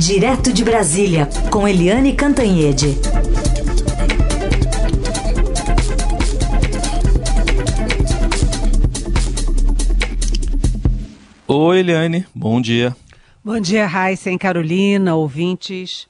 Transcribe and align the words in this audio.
Direto 0.00 0.50
de 0.50 0.64
Brasília, 0.64 1.28
com 1.50 1.68
Eliane 1.68 2.14
Cantanhede. 2.14 2.96
Oi, 11.46 11.80
Eliane, 11.80 12.24
bom 12.34 12.62
dia. 12.62 12.96
Bom 13.44 13.60
dia, 13.60 13.86
Raíssa 13.86 14.30
e 14.30 14.38
Carolina, 14.38 15.14
ouvintes. 15.14 16.08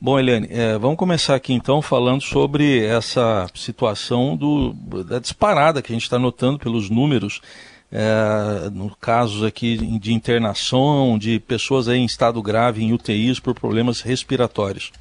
Bom, 0.00 0.18
Eliane, 0.18 0.48
é, 0.50 0.78
vamos 0.78 0.96
começar 0.96 1.34
aqui 1.34 1.52
então 1.52 1.82
falando 1.82 2.22
sobre 2.22 2.82
essa 2.82 3.46
situação 3.54 4.38
do, 4.38 4.72
da 5.04 5.18
disparada 5.18 5.82
que 5.82 5.92
a 5.92 5.94
gente 5.94 6.04
está 6.04 6.18
notando 6.18 6.58
pelos 6.58 6.88
números, 6.88 7.42
é, 7.90 8.70
no 8.70 8.94
casos 8.96 9.42
aqui 9.42 9.76
de 9.98 10.12
internação, 10.12 11.18
de 11.18 11.40
pessoas 11.40 11.88
em 11.88 12.04
estado 12.04 12.42
grave 12.42 12.82
em 12.82 12.92
UTIs 12.92 13.40
por 13.40 13.54
problemas 13.54 14.00
respiratórios. 14.00 14.92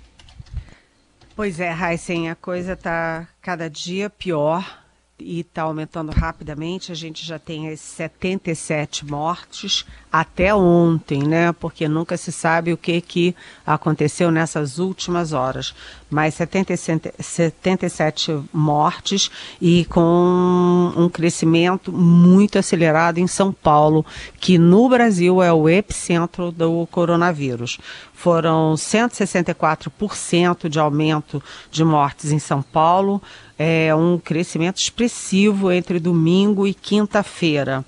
Pois 1.36 1.60
é, 1.60 1.72
Heisen, 1.72 2.30
a 2.30 2.36
coisa 2.36 2.74
está 2.74 3.28
cada 3.42 3.70
dia 3.70 4.10
pior 4.10 4.84
e 5.20 5.42
está 5.42 5.64
aumentando 5.64 6.12
rapidamente. 6.12 6.92
A 6.92 6.96
gente 6.96 7.26
já 7.26 7.38
tem 7.38 7.70
as 7.70 7.80
77 7.80 9.06
mortes 9.06 9.86
até 10.12 10.54
ontem, 10.54 11.24
né? 11.24 11.52
Porque 11.52 11.88
nunca 11.88 12.16
se 12.18 12.32
sabe 12.32 12.72
o 12.74 12.78
que, 12.78 13.02
que 13.02 13.36
aconteceu 13.66 14.32
nessas 14.32 14.80
últimas 14.80 15.34
horas. 15.34 15.76
Mas 16.10 16.36
77, 16.36 17.14
77 17.20 18.40
mortes 18.54 19.30
e 19.62 19.86
com 19.86 20.94
um 20.96 21.10
crescimento 21.10 21.92
muito 21.92 22.58
acelerado 22.58 23.18
em 23.18 23.28
São 23.28 23.52
Paulo, 23.52 24.06
que 24.40 24.58
no 24.58 24.88
Brasil 24.88 25.44
é 25.44 25.52
o 25.52 25.68
epicentro 25.68 26.52
do 26.52 26.88
coronavírus. 26.90 27.78
Foram 28.14 28.74
164% 28.76 30.70
de 30.70 30.80
aumento 30.80 31.44
de 31.70 31.84
mortes 31.84 32.32
em 32.32 32.40
São 32.40 32.62
Paulo 32.62 33.22
é, 33.58 33.94
um 33.96 34.18
crescimento 34.18 34.78
expressivo 34.78 35.72
entre 35.72 36.00
domingo 36.00 36.68
e 36.68 36.74
quinta-feira. 36.74 37.84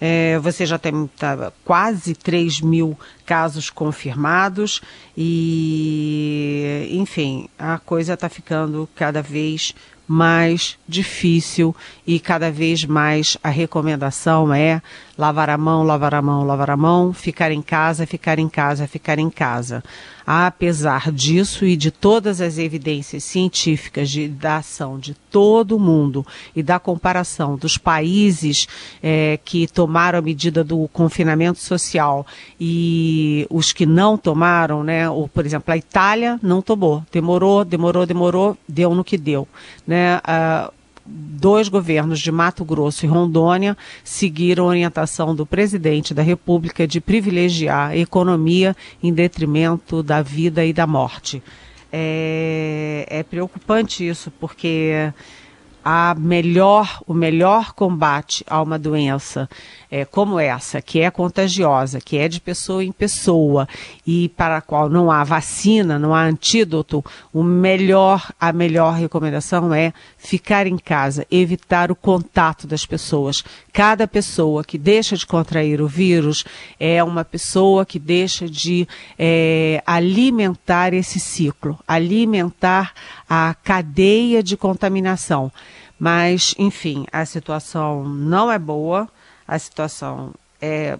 É, 0.00 0.38
você 0.40 0.66
já 0.66 0.78
tem 0.78 1.08
tá, 1.18 1.52
quase 1.64 2.14
3 2.14 2.60
mil 2.60 2.98
casos 3.24 3.70
confirmados 3.70 4.82
e, 5.16 6.88
enfim, 6.92 7.48
a 7.58 7.78
coisa 7.78 8.12
está 8.12 8.28
ficando 8.28 8.88
cada 8.94 9.22
vez 9.22 9.74
mais 10.06 10.78
difícil 10.86 11.74
e 12.06 12.20
cada 12.20 12.50
vez 12.50 12.84
mais 12.84 13.36
a 13.42 13.48
recomendação 13.48 14.54
é 14.54 14.80
lavar 15.16 15.48
a 15.48 15.56
mão, 15.56 15.82
lavar 15.82 16.14
a 16.14 16.22
mão, 16.22 16.44
lavar 16.44 16.70
a 16.70 16.76
mão, 16.76 17.12
ficar 17.12 17.50
em 17.50 17.62
casa, 17.62 18.06
ficar 18.06 18.38
em 18.38 18.48
casa, 18.48 18.86
ficar 18.86 19.18
em 19.18 19.30
casa. 19.30 19.82
Apesar 20.26 21.12
disso 21.12 21.64
e 21.64 21.76
de 21.76 21.92
todas 21.92 22.40
as 22.40 22.58
evidências 22.58 23.22
científicas 23.22 24.10
de, 24.10 24.26
da 24.26 24.56
ação 24.56 24.98
de 24.98 25.14
todo 25.30 25.78
mundo 25.78 26.26
e 26.54 26.64
da 26.64 26.80
comparação 26.80 27.56
dos 27.56 27.78
países 27.78 28.66
é, 29.00 29.38
que 29.44 29.68
tomaram 29.68 30.18
a 30.18 30.22
medida 30.22 30.64
do 30.64 30.88
confinamento 30.88 31.60
social 31.60 32.26
e 32.60 33.46
os 33.48 33.72
que 33.72 33.86
não 33.86 34.18
tomaram, 34.18 34.82
né? 34.82 35.08
Ou, 35.08 35.28
por 35.28 35.46
exemplo, 35.46 35.72
a 35.72 35.76
Itália 35.76 36.40
não 36.42 36.60
tomou, 36.60 37.04
demorou, 37.12 37.64
demorou, 37.64 38.04
demorou, 38.04 38.58
deu 38.68 38.94
no 38.94 39.04
que 39.04 39.16
deu, 39.16 39.46
né? 39.86 40.18
Uh, 40.18 40.75
dois 41.06 41.68
governos 41.68 42.20
de 42.20 42.32
Mato 42.32 42.64
Grosso 42.64 43.04
e 43.04 43.08
Rondônia 43.08 43.76
seguiram 44.02 44.64
a 44.64 44.68
orientação 44.68 45.34
do 45.34 45.46
presidente 45.46 46.12
da 46.12 46.22
República 46.22 46.86
de 46.86 47.00
privilegiar 47.00 47.90
a 47.90 47.96
economia 47.96 48.76
em 49.02 49.12
detrimento 49.12 50.02
da 50.02 50.22
vida 50.22 50.64
e 50.64 50.72
da 50.72 50.86
morte. 50.86 51.42
É, 51.92 53.06
é 53.08 53.22
preocupante 53.22 54.06
isso, 54.06 54.30
porque 54.40 55.12
a 55.88 56.16
melhor, 56.18 57.00
o 57.06 57.14
melhor 57.14 57.72
combate 57.72 58.44
a 58.48 58.60
uma 58.60 58.76
doença 58.76 59.48
é, 59.88 60.04
como 60.04 60.40
essa, 60.40 60.82
que 60.82 61.00
é 61.00 61.08
contagiosa, 61.12 62.00
que 62.00 62.18
é 62.18 62.26
de 62.26 62.40
pessoa 62.40 62.82
em 62.82 62.90
pessoa 62.90 63.68
e 64.04 64.28
para 64.30 64.56
a 64.56 64.60
qual 64.60 64.88
não 64.90 65.12
há 65.12 65.22
vacina, 65.22 65.96
não 65.96 66.12
há 66.12 66.24
antídoto, 66.24 67.04
o 67.32 67.40
melhor, 67.40 68.32
a 68.40 68.52
melhor 68.52 68.94
recomendação 68.94 69.72
é 69.72 69.92
ficar 70.18 70.66
em 70.66 70.76
casa, 70.76 71.24
evitar 71.30 71.92
o 71.92 71.94
contato 71.94 72.66
das 72.66 72.84
pessoas. 72.84 73.44
Cada 73.72 74.08
pessoa 74.08 74.64
que 74.64 74.76
deixa 74.78 75.16
de 75.16 75.24
contrair 75.24 75.80
o 75.80 75.86
vírus 75.86 76.44
é 76.80 77.02
uma 77.04 77.24
pessoa 77.24 77.86
que 77.86 78.00
deixa 78.00 78.48
de 78.48 78.88
é, 79.16 79.80
alimentar 79.86 80.92
esse 80.92 81.20
ciclo, 81.20 81.78
alimentar 81.86 82.92
a 83.28 83.54
cadeia 83.62 84.42
de 84.42 84.56
contaminação. 84.56 85.50
Mas, 85.98 86.54
enfim, 86.58 87.06
a 87.12 87.24
situação 87.24 88.04
não 88.04 88.50
é 88.50 88.58
boa, 88.58 89.08
a 89.46 89.58
situação 89.58 90.34
é 90.60 90.98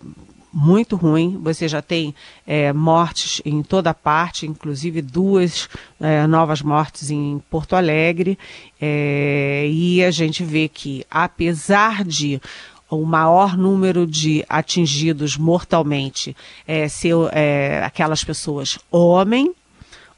muito 0.53 0.97
ruim. 0.97 1.39
Você 1.43 1.69
já 1.69 1.83
tem 1.83 2.15
é, 2.47 2.73
mortes 2.73 3.43
em 3.45 3.63
toda 3.63 3.93
parte, 3.93 4.47
inclusive 4.47 5.03
duas 5.03 5.69
é, 6.01 6.27
novas 6.27 6.63
mortes 6.63 7.11
em 7.11 7.43
Porto 7.51 7.77
Alegre. 7.77 8.39
É, 8.81 9.69
e 9.71 10.03
a 10.03 10.11
gente 10.11 10.43
vê 10.43 10.67
que, 10.67 11.05
apesar 11.11 12.03
de 12.03 12.41
o 12.89 13.05
maior 13.05 13.57
número 13.57 14.07
de 14.07 14.45
atingidos 14.49 15.37
mortalmente 15.37 16.35
é, 16.67 16.89
ser 16.89 17.15
é, 17.33 17.83
aquelas 17.85 18.25
pessoas 18.25 18.79
homem, 18.91 19.53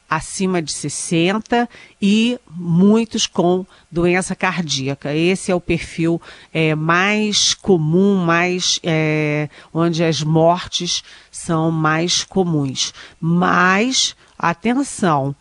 acima 0.09 0.61
de 0.61 0.71
60 0.71 1.69
e 2.01 2.39
muitos 2.49 3.27
com 3.27 3.65
doença 3.91 4.35
cardíaca. 4.35 5.13
Esse 5.13 5.51
é 5.51 5.55
o 5.55 5.61
perfil 5.61 6.19
é, 6.53 6.73
mais 6.73 7.53
comum, 7.53 8.15
mais 8.15 8.79
é, 8.83 9.49
onde 9.73 10.03
as 10.03 10.23
mortes 10.23 11.03
são 11.31 11.69
mais 11.69 12.23
comuns. 12.23 12.93
Mas 13.19 14.15
atenção. 14.37 15.35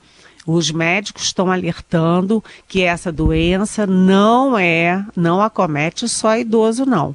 Os 0.46 0.70
médicos 0.70 1.24
estão 1.24 1.52
alertando 1.52 2.42
que 2.66 2.82
essa 2.82 3.12
doença 3.12 3.86
não 3.86 4.58
é, 4.58 5.04
não 5.14 5.42
acomete 5.42 6.08
só 6.08 6.38
idoso, 6.38 6.86
não 6.86 7.14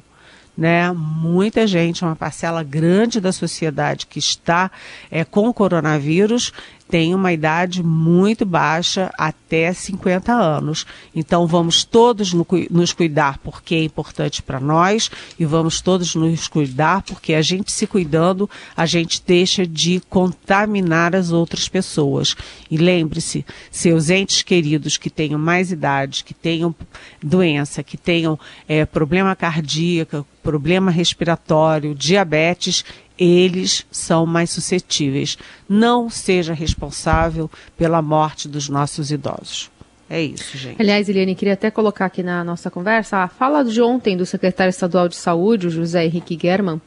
né? 0.56 0.92
Muita 0.92 1.66
gente, 1.66 2.04
uma 2.04 2.14
parcela 2.14 2.62
grande 2.62 3.20
da 3.20 3.32
sociedade 3.32 4.06
que 4.06 4.18
está 4.18 4.70
é, 5.10 5.24
com 5.24 5.48
o 5.48 5.54
coronavírus 5.54 6.52
tem 6.88 7.14
uma 7.14 7.32
idade 7.32 7.82
muito 7.82 8.44
baixa, 8.44 9.10
até 9.18 9.72
50 9.72 10.32
anos. 10.32 10.86
Então 11.14 11.46
vamos 11.46 11.84
todos 11.84 12.32
no, 12.32 12.46
nos 12.70 12.92
cuidar 12.92 13.38
porque 13.38 13.74
é 13.74 13.84
importante 13.84 14.42
para 14.42 14.60
nós 14.60 15.10
e 15.38 15.44
vamos 15.44 15.80
todos 15.80 16.14
nos 16.14 16.46
cuidar 16.46 17.02
porque 17.02 17.34
a 17.34 17.42
gente 17.42 17.72
se 17.72 17.86
cuidando, 17.86 18.48
a 18.76 18.86
gente 18.86 19.22
deixa 19.26 19.66
de 19.66 20.00
contaminar 20.08 21.14
as 21.16 21.32
outras 21.32 21.68
pessoas. 21.68 22.36
E 22.70 22.76
lembre-se, 22.76 23.44
seus 23.70 24.10
entes 24.10 24.42
queridos 24.42 24.96
que 24.96 25.10
tenham 25.10 25.38
mais 25.38 25.72
idade, 25.72 26.24
que 26.24 26.34
tenham 26.34 26.74
doença, 27.22 27.82
que 27.82 27.96
tenham 27.96 28.38
é, 28.68 28.84
problema 28.84 29.34
cardíaco, 29.34 30.26
problema 30.42 30.90
respiratório, 30.90 31.94
diabetes, 31.94 32.84
eles 33.18 33.86
são 33.90 34.26
mais 34.26 34.50
suscetíveis. 34.50 35.38
Não 35.68 36.10
seja 36.10 36.52
responsável 36.52 37.50
pela 37.76 38.02
morte 38.02 38.48
dos 38.48 38.68
nossos 38.68 39.10
idosos. 39.10 39.70
É 40.08 40.20
isso, 40.20 40.56
gente. 40.58 40.80
Aliás, 40.80 41.08
Eliane, 41.08 41.34
queria 41.34 41.54
até 41.54 41.70
colocar 41.70 42.06
aqui 42.06 42.22
na 42.22 42.44
nossa 42.44 42.70
conversa 42.70 43.18
a 43.18 43.28
fala 43.28 43.64
de 43.64 43.80
ontem 43.80 44.16
do 44.16 44.26
secretário 44.26 44.70
estadual 44.70 45.08
de 45.08 45.16
saúde, 45.16 45.66
o 45.66 45.70
José 45.70 46.04
Henrique 46.04 46.38
German, 46.40 46.80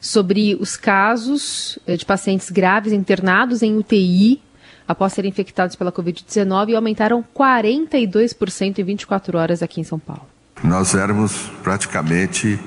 sobre 0.00 0.56
os 0.58 0.76
casos 0.76 1.78
eh, 1.86 1.96
de 1.96 2.04
pacientes 2.04 2.50
graves 2.50 2.92
internados 2.92 3.62
em 3.62 3.76
UTI 3.76 4.42
após 4.86 5.12
serem 5.12 5.30
infectados 5.30 5.76
pela 5.76 5.92
Covid-19 5.92 6.70
e 6.70 6.76
aumentaram 6.76 7.24
42% 7.34 8.78
em 8.78 8.84
24 8.84 9.38
horas 9.38 9.62
aqui 9.62 9.80
em 9.80 9.84
São 9.84 9.98
Paulo. 9.98 10.26
Nós 10.62 10.94
éramos 10.94 11.50
praticamente. 11.62 12.58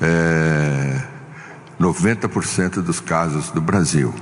É 0.00 1.15
90% 1.80 2.82
dos 2.82 3.00
casos 3.00 3.50
do 3.50 3.60
Brasil. 3.60 4.14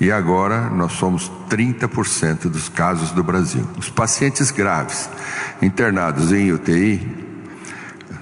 E 0.00 0.10
agora 0.10 0.70
nós 0.70 0.92
somos 0.92 1.30
30% 1.50 2.48
dos 2.48 2.68
casos 2.68 3.10
do 3.10 3.22
Brasil. 3.22 3.66
Os 3.76 3.90
pacientes 3.90 4.50
graves 4.50 5.10
internados 5.60 6.32
em 6.32 6.52
UTI 6.52 7.06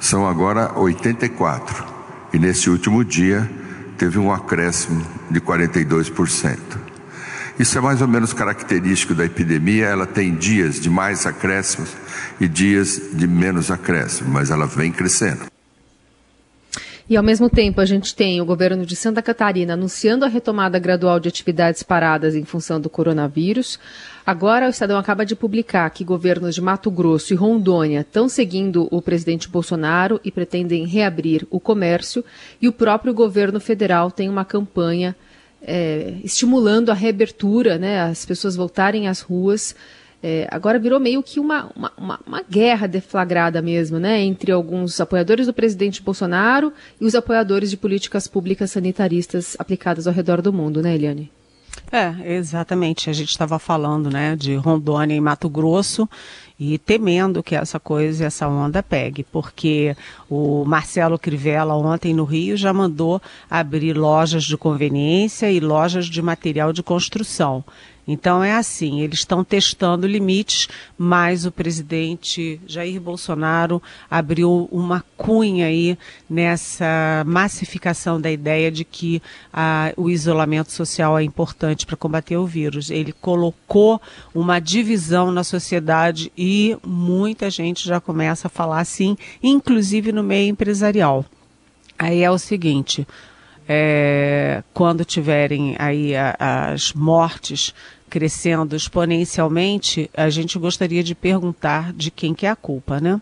são 0.01 0.27
agora 0.27 0.77
84. 0.77 1.85
E 2.33 2.39
nesse 2.39 2.69
último 2.69 3.05
dia 3.05 3.49
teve 3.97 4.19
um 4.19 4.33
acréscimo 4.33 5.05
de 5.31 5.41
42%. 5.41 6.59
Isso 7.59 7.77
é 7.77 7.81
mais 7.81 8.01
ou 8.01 8.07
menos 8.09 8.33
característico 8.33 9.15
da 9.15 9.25
epidemia, 9.25 9.87
ela 9.87 10.07
tem 10.07 10.35
dias 10.35 10.81
de 10.81 10.89
mais 10.89 11.27
acréscimos 11.27 11.91
e 12.41 12.47
dias 12.47 13.01
de 13.13 13.27
menos 13.27 13.71
acréscimo, 13.71 14.31
mas 14.31 14.51
ela 14.51 14.67
vem 14.67 14.93
crescendo. 14.93 15.47
E 17.09 17.17
ao 17.17 17.23
mesmo 17.23 17.49
tempo, 17.49 17.81
a 17.81 17.87
gente 17.87 18.15
tem 18.15 18.39
o 18.39 18.45
governo 18.45 18.85
de 18.85 18.95
Santa 18.95 19.23
Catarina 19.23 19.73
anunciando 19.73 20.27
a 20.27 20.29
retomada 20.29 20.79
gradual 20.79 21.19
de 21.19 21.27
atividades 21.27 21.83
paradas 21.83 22.35
em 22.35 22.45
função 22.45 22.79
do 22.79 22.91
coronavírus. 22.91 23.81
Agora, 24.27 24.67
o 24.67 24.69
Estadão 24.69 24.99
acaba 24.99 25.25
de 25.25 25.35
publicar 25.35 25.89
que 25.89 26.05
governos 26.05 26.55
de 26.55 26.61
Mato 26.61 26.91
Grosso 26.91 27.33
e 27.33 27.37
Rondônia 27.37 28.01
estão 28.01 28.29
seguindo 28.29 28.87
o 28.91 29.01
presidente 29.01 29.49
Bolsonaro 29.49 30.21
e 30.23 30.31
pretendem 30.31 30.85
reabrir 30.85 31.47
o 31.51 31.59
comércio. 31.59 32.23
E 32.61 32.69
o 32.69 32.73
próprio 32.73 33.15
governo 33.15 33.59
federal 33.59 34.11
tem 34.11 34.29
uma 34.29 34.45
campanha 34.45 35.17
é, 35.63 36.13
estimulando 36.23 36.91
a 36.91 36.95
reabertura, 36.95 37.79
né, 37.79 38.03
as 38.03 38.27
pessoas 38.27 38.55
voltarem 38.55 39.09
às 39.09 39.23
ruas. 39.23 39.75
É, 40.23 40.49
agora 40.51 40.79
virou 40.79 40.99
meio 40.99 41.23
que 41.23 41.39
uma, 41.39 41.71
uma, 41.77 41.93
uma, 41.97 42.21
uma, 42.27 42.43
guerra 42.43 42.89
deflagrada 42.89 43.63
mesmo, 43.63 44.01
né, 44.01 44.21
entre 44.21 44.51
alguns 44.51 45.01
apoiadores 45.01 45.47
do 45.47 45.53
presidente 45.53 46.03
Bolsonaro 46.03 46.73
e 47.01 47.05
os 47.05 47.15
apoiadores 47.15 47.71
de 47.71 47.77
políticas 47.77 48.27
públicas 48.27 48.73
sanitaristas 48.73 49.55
aplicadas 49.61 50.09
ao 50.09 50.13
redor 50.13 50.43
do 50.43 50.53
mundo, 50.53 50.83
né, 50.83 50.95
Eliane? 50.95 51.31
É, 51.93 52.35
exatamente. 52.35 53.09
A 53.09 53.13
gente 53.13 53.31
estava 53.31 53.59
falando, 53.59 54.11
né, 54.11 54.35
de 54.35 54.57
Rondônia 54.57 55.15
e 55.15 55.21
Mato 55.21 55.49
Grosso 55.49 56.09
e 56.59 56.77
temendo 56.77 57.43
que 57.43 57.55
essa 57.55 57.79
coisa, 57.79 58.27
essa 58.27 58.49
onda 58.49 58.83
pegue, 58.83 59.23
porque 59.23 59.97
o 60.29 60.65
Marcelo 60.65 61.19
Crivella 61.19 61.75
ontem 61.75 62.13
no 62.13 62.25
Rio 62.25 62.57
já 62.57 62.73
mandou 62.73 63.23
abrir 63.49 63.97
lojas 63.97 64.43
de 64.43 64.57
conveniência 64.57 65.51
e 65.51 65.61
lojas 65.61 66.07
de 66.07 66.21
material 66.21 66.73
de 66.73 66.83
construção. 66.83 67.65
Então 68.09 68.43
é 68.43 68.55
assim, 68.55 69.03
eles 69.03 69.19
estão 69.19 69.45
testando 69.45 70.07
limites, 70.07 70.67
mas 70.97 71.45
o 71.45 71.53
presidente 71.53 72.59
Jair 72.67 72.99
Bolsonaro 72.99 73.83
abriu 74.11 74.67
uma 74.73 75.05
cunha 75.15 75.67
aí 75.67 75.99
nessa 76.29 77.23
massificação 77.27 78.19
da 78.19 78.31
ideia 78.31 78.73
de 78.73 78.83
que 78.83 79.21
ah, 79.53 79.93
o 79.95 80.09
isolamento 80.09 80.73
social 80.73 81.19
é 81.19 81.23
importante 81.23 81.85
para 81.85 81.99
combater 81.99 82.39
o 82.39 82.47
vírus. 82.47 82.89
Ele 82.89 83.13
colocou 83.13 84.01
uma 84.35 84.59
divisão 84.59 85.31
na 85.31 85.45
sociedade 85.45 86.33
e 86.37 86.79
muita 86.83 87.51
gente 87.51 87.87
já 87.87 88.01
começa 88.01 88.47
a 88.47 88.51
falar 88.51 88.81
assim, 88.81 89.19
inclusive 89.43 90.13
no 90.13 90.23
meio 90.23 90.49
empresarial. 90.49 91.27
Aí 91.99 92.23
é 92.23 92.31
o 92.31 92.39
seguinte, 92.39 93.07
é, 93.69 94.63
quando 94.73 95.05
tiverem 95.05 95.77
aí 95.79 96.17
a, 96.17 96.35
as 96.73 96.95
mortes 96.95 97.75
crescendo 98.09 98.75
exponencialmente, 98.75 100.11
a 100.17 100.31
gente 100.31 100.59
gostaria 100.59 101.05
de 101.05 101.15
perguntar 101.15 101.93
de 101.93 102.11
quem 102.11 102.35
que 102.35 102.47
é 102.47 102.51
a 102.51 102.57
culpa, 102.57 102.99
né? 102.99 103.21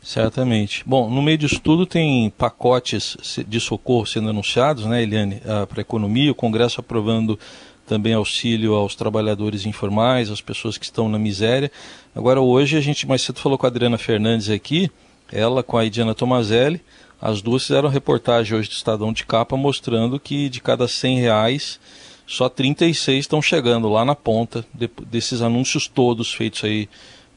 Certamente. 0.00 0.82
Bom, 0.86 1.10
no 1.10 1.22
meio 1.22 1.38
disso 1.38 1.60
tudo 1.60 1.86
tem 1.86 2.30
pacotes 2.30 3.16
de 3.46 3.60
socorro 3.60 4.06
sendo 4.06 4.30
anunciados, 4.30 4.84
né, 4.84 5.02
Eliane, 5.02 5.40
ah, 5.44 5.66
para 5.66 5.80
a 5.80 5.82
economia, 5.82 6.30
o 6.30 6.34
Congresso 6.34 6.80
aprovando 6.80 7.38
também 7.86 8.14
auxílio 8.14 8.74
aos 8.74 8.94
trabalhadores 8.94 9.66
informais, 9.66 10.30
às 10.30 10.40
pessoas 10.40 10.78
que 10.78 10.84
estão 10.84 11.08
na 11.08 11.18
miséria. 11.18 11.70
Agora, 12.14 12.40
hoje, 12.40 12.76
a 12.76 12.80
gente 12.80 13.06
mais 13.06 13.22
cedo 13.22 13.38
falou 13.38 13.58
com 13.58 13.66
a 13.66 13.68
Adriana 13.68 13.98
Fernandes 13.98 14.48
aqui, 14.48 14.90
ela 15.30 15.62
com 15.62 15.76
a 15.76 15.84
Idiana 15.84 16.14
Tomazelli, 16.14 16.80
as 17.22 17.40
duas 17.40 17.62
fizeram 17.62 17.88
reportagem 17.88 18.58
hoje 18.58 18.68
do 18.68 18.72
Estadão 18.72 19.12
de 19.12 19.24
Capa 19.24 19.56
mostrando 19.56 20.18
que 20.18 20.48
de 20.48 20.60
cada 20.60 20.88
100 20.88 21.20
reais 21.20 21.78
só 22.26 22.48
36 22.48 23.20
estão 23.20 23.40
chegando 23.40 23.88
lá 23.88 24.04
na 24.04 24.16
ponta 24.16 24.64
de, 24.74 24.90
desses 25.06 25.40
anúncios 25.40 25.86
todos 25.86 26.34
feitos 26.34 26.64
aí 26.64 26.88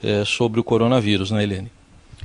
é, 0.02 0.26
sobre 0.26 0.60
o 0.60 0.64
coronavírus, 0.64 1.30
né, 1.30 1.44
Helene? 1.44 1.72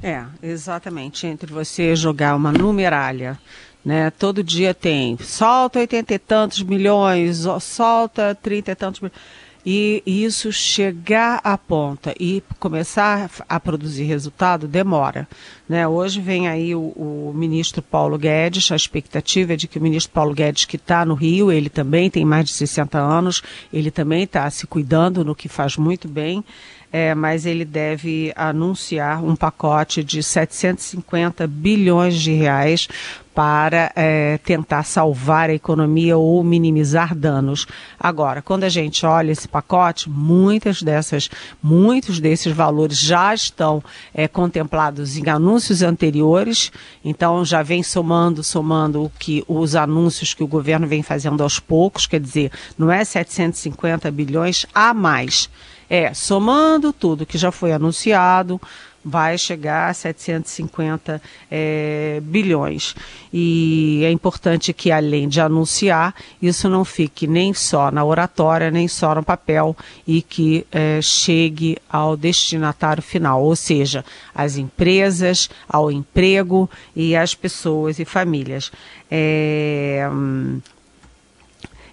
É, 0.02 0.24
exatamente. 0.42 1.26
Entre 1.26 1.52
você 1.52 1.94
jogar 1.94 2.34
uma 2.34 2.50
numeralha, 2.50 3.38
né? 3.84 4.10
Todo 4.10 4.42
dia 4.42 4.72
tem, 4.72 5.18
solta 5.18 5.80
oitenta 5.80 6.14
e 6.14 6.18
tantos 6.18 6.62
milhões, 6.62 7.44
solta 7.60 8.34
trinta 8.34 8.72
e 8.72 8.74
tantos 8.74 9.00
milhões 9.00 9.18
e 9.64 10.02
isso 10.06 10.50
chegar 10.52 11.40
à 11.44 11.56
ponta 11.58 12.14
e 12.18 12.42
começar 12.58 13.30
a 13.48 13.60
produzir 13.60 14.04
resultado 14.04 14.66
demora. 14.66 15.28
Né? 15.68 15.86
Hoje 15.86 16.20
vem 16.20 16.48
aí 16.48 16.74
o, 16.74 16.80
o, 16.80 17.32
ministro 17.34 17.82
Paulo 17.82 18.18
Guedes, 18.18 18.72
a 18.72 18.76
expectativa 18.76 19.52
é 19.52 19.56
de 19.56 19.68
que 19.68 19.78
o 19.78 19.82
ministro 19.82 20.12
Paulo 20.12 20.34
Guedes, 20.34 20.64
que 20.64 20.76
está 20.76 21.04
no 21.04 21.14
Rio, 21.14 21.52
ele 21.52 21.68
também 21.68 22.10
tem 22.10 22.24
mais 22.24 22.46
de 22.46 22.52
60 22.52 22.98
anos, 22.98 23.42
ele 23.72 23.90
também 23.90 24.24
está 24.24 24.48
se 24.50 24.66
cuidando 24.66 25.24
no 25.24 25.34
que 25.34 25.48
faz 25.48 25.76
muito 25.76 26.08
bem, 26.08 26.44
é, 26.92 27.14
mas 27.14 27.46
ele 27.46 27.64
deve 27.64 28.32
anunciar 28.34 29.22
um 29.22 29.36
pacote 29.36 30.02
de 30.02 30.22
750 30.22 31.46
bilhões 31.46 32.20
de 32.20 32.32
reais 32.32 32.88
para 33.34 33.92
é, 33.94 34.38
tentar 34.38 34.82
salvar 34.82 35.50
a 35.50 35.54
economia 35.54 36.16
ou 36.16 36.42
minimizar 36.42 37.14
danos. 37.14 37.66
Agora, 37.98 38.42
quando 38.42 38.64
a 38.64 38.68
gente 38.68 39.06
olha 39.06 39.30
esse 39.30 39.46
pacote, 39.46 40.10
muitas 40.10 40.82
dessas, 40.82 41.30
muitos 41.62 42.18
desses 42.20 42.52
valores 42.52 42.98
já 42.98 43.32
estão 43.32 43.82
é, 44.12 44.26
contemplados 44.26 45.16
em 45.16 45.28
anúncios 45.28 45.82
anteriores, 45.82 46.72
então 47.04 47.44
já 47.44 47.62
vem 47.62 47.82
somando, 47.82 48.42
somando 48.42 49.04
o 49.04 49.10
que 49.18 49.44
os 49.46 49.76
anúncios 49.76 50.34
que 50.34 50.42
o 50.42 50.48
governo 50.48 50.86
vem 50.86 51.02
fazendo 51.02 51.42
aos 51.42 51.60
poucos, 51.60 52.06
quer 52.06 52.20
dizer, 52.20 52.50
não 52.76 52.90
é 52.90 53.04
750 53.04 54.10
bilhões 54.10 54.66
a 54.74 54.92
mais. 54.92 55.48
É, 55.88 56.14
somando 56.14 56.92
tudo 56.92 57.26
que 57.26 57.36
já 57.36 57.50
foi 57.50 57.72
anunciado, 57.72 58.60
vai 59.04 59.38
chegar 59.38 59.90
a 59.90 59.94
750 59.94 61.20
é, 61.50 62.20
bilhões. 62.22 62.94
E 63.32 64.02
é 64.04 64.10
importante 64.10 64.72
que, 64.72 64.90
além 64.90 65.28
de 65.28 65.40
anunciar, 65.40 66.14
isso 66.40 66.68
não 66.68 66.84
fique 66.84 67.26
nem 67.26 67.54
só 67.54 67.90
na 67.90 68.04
oratória, 68.04 68.70
nem 68.70 68.86
só 68.86 69.14
no 69.14 69.22
papel 69.22 69.76
e 70.06 70.20
que 70.20 70.66
é, 70.70 71.00
chegue 71.00 71.78
ao 71.88 72.16
destinatário 72.16 73.02
final, 73.02 73.42
ou 73.42 73.56
seja, 73.56 74.04
às 74.34 74.56
empresas, 74.56 75.48
ao 75.68 75.90
emprego 75.90 76.68
e 76.94 77.16
às 77.16 77.34
pessoas 77.34 77.98
e 77.98 78.04
famílias. 78.04 78.70
É, 79.10 80.08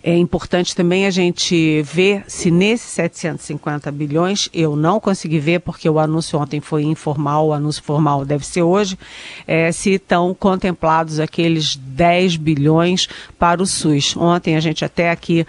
é 0.03 0.15
importante 0.15 0.75
também 0.75 1.05
a 1.05 1.09
gente 1.09 1.81
ver 1.81 2.23
se 2.27 2.49
nesses 2.51 2.91
750 2.91 3.91
bilhões, 3.91 4.49
eu 4.53 4.75
não 4.75 4.99
consegui 4.99 5.39
ver 5.39 5.59
porque 5.59 5.89
o 5.89 5.99
anúncio 5.99 6.39
ontem 6.39 6.59
foi 6.59 6.83
informal, 6.83 7.47
o 7.47 7.53
anúncio 7.53 7.83
formal 7.83 8.25
deve 8.25 8.45
ser 8.45 8.61
hoje, 8.61 8.97
é, 9.45 9.71
se 9.71 9.91
estão 9.91 10.33
contemplados 10.33 11.19
aqueles 11.19 11.75
10 11.75 12.37
bilhões 12.37 13.07
para 13.37 13.61
o 13.61 13.65
SUS. 13.65 14.15
Ontem 14.15 14.55
a 14.55 14.59
gente 14.59 14.85
até 14.85 15.11
aqui 15.11 15.45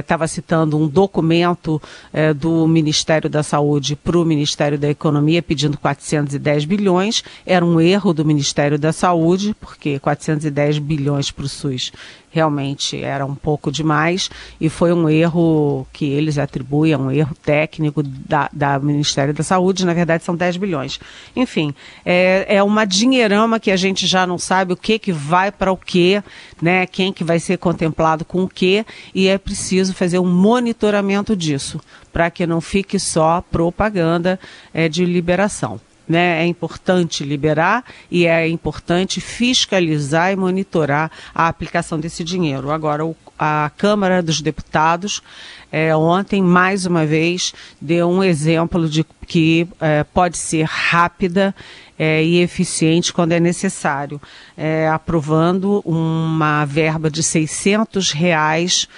estava 0.00 0.24
é, 0.24 0.28
citando 0.28 0.76
um 0.76 0.88
documento 0.88 1.80
é, 2.12 2.32
do 2.32 2.66
Ministério 2.66 3.28
da 3.28 3.42
Saúde 3.42 3.96
para 3.96 4.18
o 4.18 4.24
Ministério 4.24 4.78
da 4.78 4.88
Economia 4.88 5.42
pedindo 5.42 5.78
410 5.78 6.64
bilhões. 6.64 7.22
Era 7.46 7.64
um 7.64 7.80
erro 7.80 8.12
do 8.12 8.24
Ministério 8.24 8.78
da 8.78 8.92
Saúde, 8.92 9.54
porque 9.60 9.98
410 9.98 10.78
bilhões 10.78 11.30
para 11.30 11.44
o 11.44 11.48
SUS 11.48 11.92
realmente 12.38 13.02
era 13.02 13.26
um 13.26 13.34
pouco 13.34 13.70
demais 13.72 14.30
e 14.60 14.68
foi 14.68 14.92
um 14.92 15.08
erro 15.08 15.84
que 15.92 16.04
eles 16.04 16.38
atribuem, 16.38 16.94
um 16.94 17.10
erro 17.10 17.34
técnico 17.42 18.00
da, 18.02 18.48
da 18.52 18.78
Ministério 18.78 19.34
da 19.34 19.42
Saúde, 19.42 19.84
na 19.84 19.92
verdade 19.92 20.22
são 20.22 20.36
10 20.36 20.56
bilhões. 20.56 21.00
Enfim, 21.34 21.74
é, 22.04 22.46
é 22.56 22.62
uma 22.62 22.84
dinheirama 22.84 23.58
que 23.58 23.72
a 23.72 23.76
gente 23.76 24.06
já 24.06 24.24
não 24.24 24.38
sabe 24.38 24.72
o 24.72 24.76
que 24.76 25.00
que 25.00 25.12
vai 25.12 25.50
para 25.50 25.72
o 25.72 25.76
que, 25.76 26.22
né, 26.62 26.86
quem 26.86 27.12
que 27.12 27.24
vai 27.24 27.40
ser 27.40 27.58
contemplado 27.58 28.24
com 28.24 28.44
o 28.44 28.48
que 28.48 28.86
e 29.12 29.26
é 29.26 29.36
preciso 29.36 29.92
fazer 29.92 30.20
um 30.20 30.30
monitoramento 30.30 31.34
disso, 31.34 31.80
para 32.12 32.30
que 32.30 32.46
não 32.46 32.60
fique 32.60 33.00
só 33.00 33.42
propaganda 33.50 34.38
é, 34.72 34.88
de 34.88 35.04
liberação. 35.04 35.80
Né, 36.08 36.42
é 36.42 36.46
importante 36.46 37.22
liberar 37.22 37.84
e 38.10 38.26
é 38.26 38.48
importante 38.48 39.20
fiscalizar 39.20 40.32
e 40.32 40.36
monitorar 40.36 41.10
a 41.34 41.48
aplicação 41.48 42.00
desse 42.00 42.24
dinheiro. 42.24 42.70
Agora, 42.70 43.04
o, 43.04 43.14
a 43.38 43.70
Câmara 43.76 44.22
dos 44.22 44.40
Deputados 44.40 45.22
é, 45.70 45.94
ontem, 45.94 46.42
mais 46.42 46.86
uma 46.86 47.04
vez, 47.04 47.52
deu 47.80 48.08
um 48.08 48.24
exemplo 48.24 48.88
de 48.88 49.04
que 49.26 49.68
é, 49.78 50.02
pode 50.02 50.38
ser 50.38 50.64
rápida 50.64 51.54
é, 51.98 52.24
e 52.24 52.40
eficiente 52.40 53.12
quando 53.12 53.32
é 53.32 53.40
necessário, 53.40 54.20
é, 54.56 54.88
aprovando 54.88 55.82
uma 55.84 56.64
verba 56.64 57.10
de 57.10 57.22
600 57.22 58.12
reais 58.12 58.88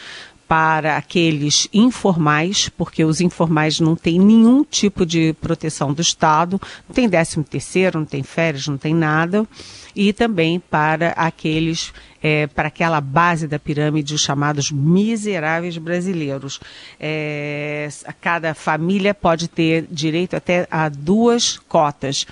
para 0.50 0.96
aqueles 0.96 1.68
informais, 1.72 2.68
porque 2.70 3.04
os 3.04 3.20
informais 3.20 3.78
não 3.78 3.94
têm 3.94 4.18
nenhum 4.18 4.64
tipo 4.64 5.06
de 5.06 5.32
proteção 5.34 5.92
do 5.92 6.02
Estado, 6.02 6.60
não 6.88 6.92
tem 6.92 7.08
décimo 7.08 7.44
terceiro, 7.44 8.00
não 8.00 8.04
tem 8.04 8.24
férias, 8.24 8.66
não 8.66 8.76
tem 8.76 8.92
nada, 8.92 9.46
e 9.94 10.12
também 10.12 10.58
para 10.58 11.10
aqueles, 11.10 11.92
é, 12.20 12.48
para 12.48 12.66
aquela 12.66 13.00
base 13.00 13.46
da 13.46 13.60
pirâmide, 13.60 14.12
os 14.12 14.22
chamados 14.22 14.72
miseráveis 14.72 15.78
brasileiros. 15.78 16.58
É, 16.98 17.88
cada 18.20 18.52
família 18.52 19.14
pode 19.14 19.46
ter 19.46 19.86
direito 19.88 20.34
até 20.34 20.66
a 20.68 20.88
duas 20.88 21.58
cotas, 21.58 22.26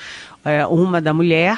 é, 0.45 0.67
uma 0.67 1.01
da 1.01 1.15
mulher 1.15 1.57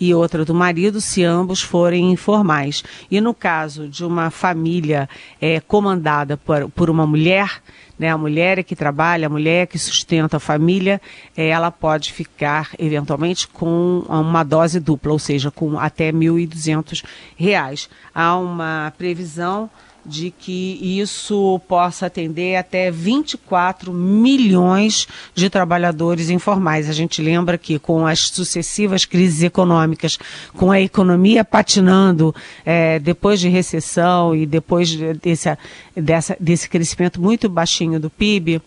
e 0.00 0.14
outra 0.14 0.44
do 0.44 0.54
marido, 0.54 1.00
se 1.00 1.24
ambos 1.24 1.62
forem 1.62 2.12
informais. 2.12 2.84
E 3.10 3.20
no 3.20 3.34
caso 3.34 3.88
de 3.88 4.04
uma 4.04 4.30
família 4.30 5.08
é, 5.40 5.60
comandada 5.60 6.36
por, 6.36 6.70
por 6.70 6.90
uma 6.90 7.06
mulher, 7.06 7.60
né, 7.98 8.10
a 8.10 8.18
mulher 8.18 8.58
é 8.58 8.62
que 8.62 8.76
trabalha, 8.76 9.26
a 9.26 9.30
mulher 9.30 9.62
é 9.62 9.66
que 9.66 9.78
sustenta 9.78 10.36
a 10.36 10.40
família, 10.40 11.00
é, 11.36 11.48
ela 11.48 11.70
pode 11.70 12.12
ficar 12.12 12.70
eventualmente 12.78 13.48
com 13.48 14.04
uma 14.08 14.44
dose 14.44 14.78
dupla, 14.78 15.12
ou 15.12 15.18
seja, 15.18 15.50
com 15.50 15.78
até 15.78 16.06
R$ 16.06 16.12
1.200. 16.12 17.88
Há 18.14 18.36
uma 18.36 18.92
previsão 18.96 19.68
de 20.08 20.30
que 20.30 20.78
isso 20.82 21.60
possa 21.68 22.06
atender 22.06 22.56
até 22.56 22.90
24 22.90 23.92
milhões 23.92 25.06
de 25.34 25.50
trabalhadores 25.50 26.30
informais. 26.30 26.88
A 26.88 26.92
gente 26.92 27.20
lembra 27.20 27.58
que 27.58 27.78
com 27.78 28.06
as 28.06 28.28
sucessivas 28.28 29.04
crises 29.04 29.42
econômicas, 29.42 30.18
com 30.54 30.70
a 30.70 30.80
economia 30.80 31.44
patinando 31.44 32.34
é, 32.64 32.98
depois 32.98 33.38
de 33.38 33.48
recessão 33.48 34.34
e 34.34 34.46
depois 34.46 34.96
desse, 35.20 35.56
dessa, 35.94 36.36
desse 36.40 36.68
crescimento 36.68 37.20
muito 37.20 37.48
baixinho 37.48 38.00
do 38.00 38.08
PIB, 38.08 38.62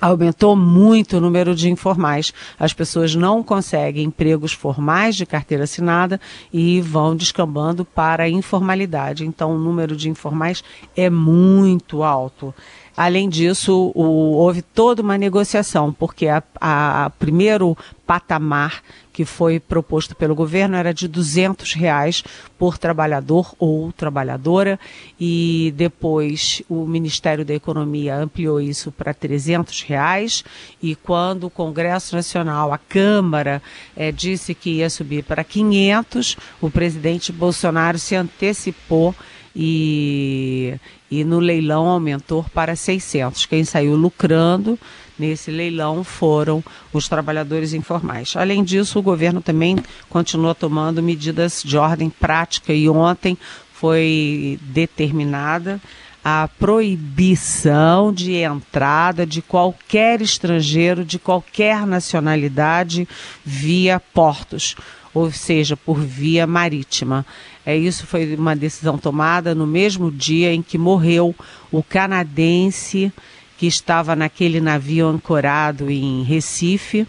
aumentou 0.00 0.54
muito 0.54 1.16
o 1.16 1.20
número 1.20 1.54
de 1.54 1.70
informais. 1.70 2.32
As 2.58 2.72
pessoas 2.72 3.14
não 3.14 3.42
conseguem 3.42 4.04
empregos 4.04 4.52
formais 4.52 5.16
de 5.16 5.26
carteira 5.26 5.64
assinada 5.64 6.20
e 6.52 6.80
vão 6.80 7.16
descambando 7.16 7.84
para 7.84 8.24
a 8.24 8.28
informalidade. 8.28 9.26
Então, 9.26 9.54
o 9.54 9.58
número 9.58 9.96
de 9.96 10.08
informais 10.08 10.62
é 10.96 11.10
muito 11.10 12.02
alto. 12.02 12.54
Além 12.98 13.28
disso, 13.28 13.92
o, 13.94 14.02
houve 14.02 14.60
toda 14.60 15.02
uma 15.02 15.16
negociação, 15.16 15.92
porque 15.92 16.26
a, 16.26 16.42
a, 16.60 17.10
primeiro 17.10 17.78
patamar 18.04 18.82
que 19.12 19.24
foi 19.24 19.60
proposto 19.60 20.16
pelo 20.16 20.34
governo 20.34 20.74
era 20.74 20.92
de 20.92 21.06
200 21.06 21.74
reais 21.74 22.24
por 22.58 22.76
trabalhador 22.76 23.54
ou 23.56 23.92
trabalhadora 23.92 24.80
e 25.18 25.72
depois 25.76 26.60
o 26.68 26.86
Ministério 26.86 27.44
da 27.44 27.54
Economia 27.54 28.16
ampliou 28.16 28.60
isso 28.60 28.90
para 28.90 29.14
300 29.14 29.82
reais 29.82 30.44
e 30.82 30.96
quando 30.96 31.44
o 31.44 31.50
Congresso 31.50 32.16
Nacional, 32.16 32.72
a 32.72 32.78
Câmara, 32.78 33.62
é, 33.96 34.10
disse 34.10 34.56
que 34.56 34.70
ia 34.70 34.90
subir 34.90 35.22
para 35.22 35.44
500, 35.44 36.36
o 36.60 36.68
presidente 36.68 37.30
Bolsonaro 37.30 37.96
se 37.96 38.16
antecipou 38.16 39.14
e, 39.60 40.76
e 41.10 41.24
no 41.24 41.40
leilão 41.40 41.88
aumentou 41.88 42.46
para 42.54 42.76
600. 42.76 43.44
Quem 43.46 43.64
saiu 43.64 43.96
lucrando 43.96 44.78
nesse 45.18 45.50
leilão 45.50 46.04
foram 46.04 46.62
os 46.92 47.08
trabalhadores 47.08 47.72
informais. 47.72 48.36
Além 48.36 48.62
disso, 48.62 49.00
o 49.00 49.02
governo 49.02 49.40
também 49.42 49.76
continua 50.08 50.54
tomando 50.54 51.02
medidas 51.02 51.60
de 51.64 51.76
ordem 51.76 52.08
prática 52.08 52.72
e 52.72 52.88
ontem 52.88 53.36
foi 53.72 54.60
determinada 54.62 55.80
a 56.24 56.48
proibição 56.58 58.12
de 58.12 58.34
entrada 58.34 59.24
de 59.24 59.40
qualquer 59.40 60.20
estrangeiro 60.20 61.04
de 61.04 61.18
qualquer 61.18 61.86
nacionalidade 61.86 63.08
via 63.44 63.98
portos, 63.98 64.76
ou 65.12 65.30
seja, 65.30 65.76
por 65.76 65.98
via 65.98 66.46
marítima. 66.46 67.24
É, 67.64 67.76
isso 67.76 68.06
foi 68.06 68.34
uma 68.34 68.56
decisão 68.56 68.96
tomada 68.96 69.54
no 69.54 69.66
mesmo 69.66 70.10
dia 70.10 70.52
em 70.52 70.62
que 70.62 70.78
morreu 70.78 71.34
o 71.70 71.82
canadense 71.82 73.12
que 73.58 73.66
estava 73.66 74.14
naquele 74.14 74.60
navio 74.60 75.08
ancorado 75.08 75.90
em 75.90 76.22
Recife. 76.22 77.06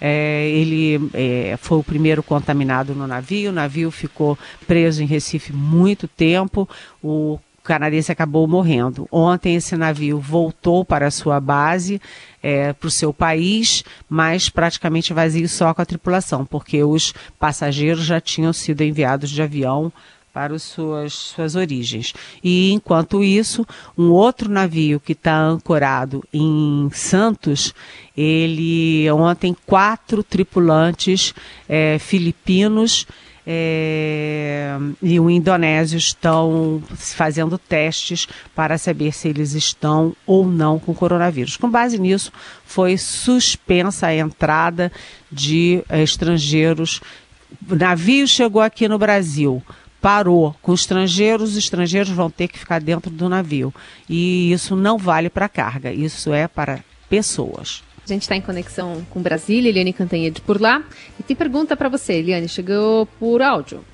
É, 0.00 0.48
ele 0.48 1.10
é, 1.12 1.58
foi 1.60 1.78
o 1.78 1.84
primeiro 1.84 2.22
contaminado 2.22 2.94
no 2.94 3.06
navio, 3.06 3.50
o 3.50 3.52
navio 3.52 3.90
ficou 3.90 4.38
preso 4.66 5.02
em 5.02 5.06
Recife 5.06 5.52
muito 5.52 6.08
tempo, 6.08 6.66
o 7.02 7.38
canadense 7.62 8.10
acabou 8.10 8.46
morrendo. 8.46 9.06
Ontem 9.10 9.54
esse 9.56 9.76
navio 9.76 10.18
voltou 10.18 10.84
para 10.84 11.06
a 11.06 11.10
sua 11.10 11.40
base, 11.40 12.00
é, 12.42 12.72
para 12.72 12.88
o 12.88 12.90
seu 12.90 13.12
país, 13.12 13.84
mas 14.08 14.48
praticamente 14.48 15.12
vazio 15.12 15.48
só 15.48 15.72
com 15.74 15.82
a 15.82 15.86
tripulação, 15.86 16.44
porque 16.44 16.82
os 16.82 17.12
passageiros 17.38 18.04
já 18.04 18.20
tinham 18.20 18.52
sido 18.52 18.82
enviados 18.82 19.30
de 19.30 19.42
avião 19.42 19.92
para 20.32 20.54
as 20.54 20.62
suas, 20.62 21.12
suas 21.12 21.56
origens. 21.56 22.14
E 22.42 22.72
enquanto 22.72 23.22
isso, 23.22 23.66
um 23.98 24.10
outro 24.10 24.48
navio 24.48 25.00
que 25.00 25.12
está 25.12 25.36
ancorado 25.36 26.22
em 26.32 26.88
Santos, 26.92 27.74
ele 28.16 29.10
ontem 29.10 29.56
quatro 29.66 30.22
tripulantes 30.22 31.34
é, 31.68 31.98
filipinos 31.98 33.06
é, 33.52 34.76
e 35.02 35.18
o 35.18 35.28
indonésio 35.28 35.98
estão 35.98 36.80
fazendo 36.94 37.58
testes 37.58 38.28
para 38.54 38.78
saber 38.78 39.12
se 39.12 39.26
eles 39.26 39.54
estão 39.54 40.14
ou 40.24 40.46
não 40.46 40.78
com 40.78 40.94
coronavírus. 40.94 41.56
Com 41.56 41.68
base 41.68 41.98
nisso, 41.98 42.30
foi 42.64 42.96
suspensa 42.96 44.06
a 44.06 44.14
entrada 44.14 44.92
de 45.32 45.82
é, 45.88 46.00
estrangeiros. 46.00 47.00
O 47.68 47.74
navio 47.74 48.28
chegou 48.28 48.62
aqui 48.62 48.86
no 48.86 48.98
Brasil, 48.98 49.60
parou 50.00 50.54
com 50.62 50.72
estrangeiros, 50.72 51.50
os 51.50 51.56
estrangeiros 51.56 52.10
vão 52.10 52.30
ter 52.30 52.46
que 52.46 52.56
ficar 52.56 52.80
dentro 52.80 53.10
do 53.10 53.28
navio. 53.28 53.74
E 54.08 54.52
isso 54.52 54.76
não 54.76 54.96
vale 54.96 55.28
para 55.28 55.48
carga, 55.48 55.92
isso 55.92 56.32
é 56.32 56.46
para 56.46 56.84
pessoas. 57.08 57.82
Gente 58.10 58.22
está 58.22 58.34
em 58.34 58.40
conexão 58.40 59.06
com 59.08 59.22
Brasília, 59.22 59.68
Eliane 59.70 59.92
Cantanhede 59.92 60.40
por 60.40 60.60
lá. 60.60 60.82
E 61.16 61.22
tem 61.22 61.36
pergunta 61.36 61.76
para 61.76 61.88
você, 61.88 62.14
Eliane, 62.14 62.48
chegou 62.48 63.06
por 63.06 63.40
áudio. 63.40 63.84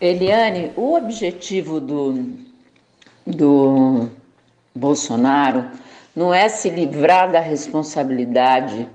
Eliane, 0.00 0.72
o 0.76 0.94
objetivo 0.94 1.78
do, 1.78 2.24
do 3.26 4.08
Bolsonaro 4.74 5.66
não 6.16 6.32
é 6.32 6.48
se 6.48 6.70
livrar 6.70 7.30
da 7.30 7.38
responsabilidade 7.38 8.88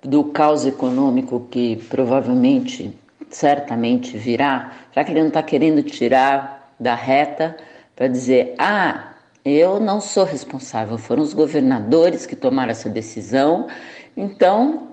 do 0.00 0.22
caos 0.22 0.64
econômico 0.64 1.48
que 1.50 1.74
provavelmente 1.88 2.96
certamente 3.28 4.16
virá, 4.16 4.72
já 4.94 5.02
que 5.02 5.10
ele 5.10 5.18
não 5.18 5.28
está 5.28 5.42
querendo 5.42 5.82
tirar 5.82 6.72
da 6.78 6.94
reta 6.94 7.56
para 7.96 8.06
dizer: 8.06 8.54
ah, 8.56 9.16
eu 9.46 9.78
não 9.78 10.00
sou 10.00 10.24
responsável, 10.24 10.98
foram 10.98 11.22
os 11.22 11.32
governadores 11.32 12.26
que 12.26 12.34
tomaram 12.34 12.72
essa 12.72 12.88
decisão, 12.88 13.68
então 14.16 14.88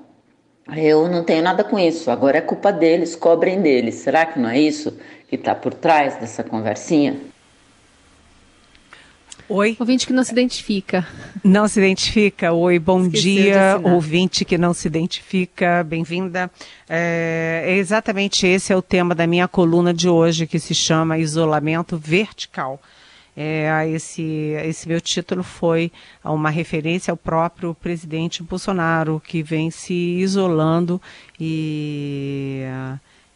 eu 0.75 1.07
não 1.09 1.23
tenho 1.23 1.43
nada 1.43 1.63
com 1.63 1.77
isso, 1.77 2.09
agora 2.09 2.37
é 2.37 2.41
culpa 2.41 2.71
deles, 2.71 3.15
cobrem 3.15 3.61
deles. 3.61 3.95
Será 3.95 4.25
que 4.25 4.39
não 4.39 4.49
é 4.49 4.59
isso 4.59 4.97
que 5.27 5.35
está 5.35 5.53
por 5.53 5.73
trás 5.73 6.17
dessa 6.17 6.43
conversinha? 6.43 7.19
Oi. 9.49 9.75
Ouvinte 9.79 10.07
que 10.07 10.13
não 10.13 10.23
se 10.23 10.31
identifica. 10.31 11.05
Não 11.43 11.67
se 11.67 11.79
identifica. 11.79 12.53
Oi, 12.53 12.79
bom 12.79 13.01
Esqueceu 13.01 13.21
dia. 13.21 13.79
Ouvinte 13.83 14.45
que 14.45 14.57
não 14.57 14.73
se 14.73 14.87
identifica, 14.87 15.83
bem-vinda. 15.83 16.49
É, 16.87 17.63
é, 17.67 17.75
exatamente 17.75 18.47
esse 18.47 18.71
é 18.71 18.75
o 18.75 18.81
tema 18.81 19.13
da 19.13 19.27
minha 19.27 19.47
coluna 19.47 19.93
de 19.93 20.07
hoje, 20.07 20.47
que 20.47 20.57
se 20.59 20.73
chama 20.73 21.19
Isolamento 21.19 21.97
Vertical. 21.97 22.81
É, 23.35 23.89
esse, 23.89 24.21
esse 24.63 24.87
meu 24.87 25.01
título 25.01 25.43
foi 25.43 25.91
uma 26.23 26.49
referência 26.49 27.11
ao 27.11 27.17
próprio 27.17 27.73
presidente 27.73 28.43
Bolsonaro, 28.43 29.21
que 29.25 29.41
vem 29.41 29.71
se 29.71 29.93
isolando 29.93 31.01
e. 31.39 32.63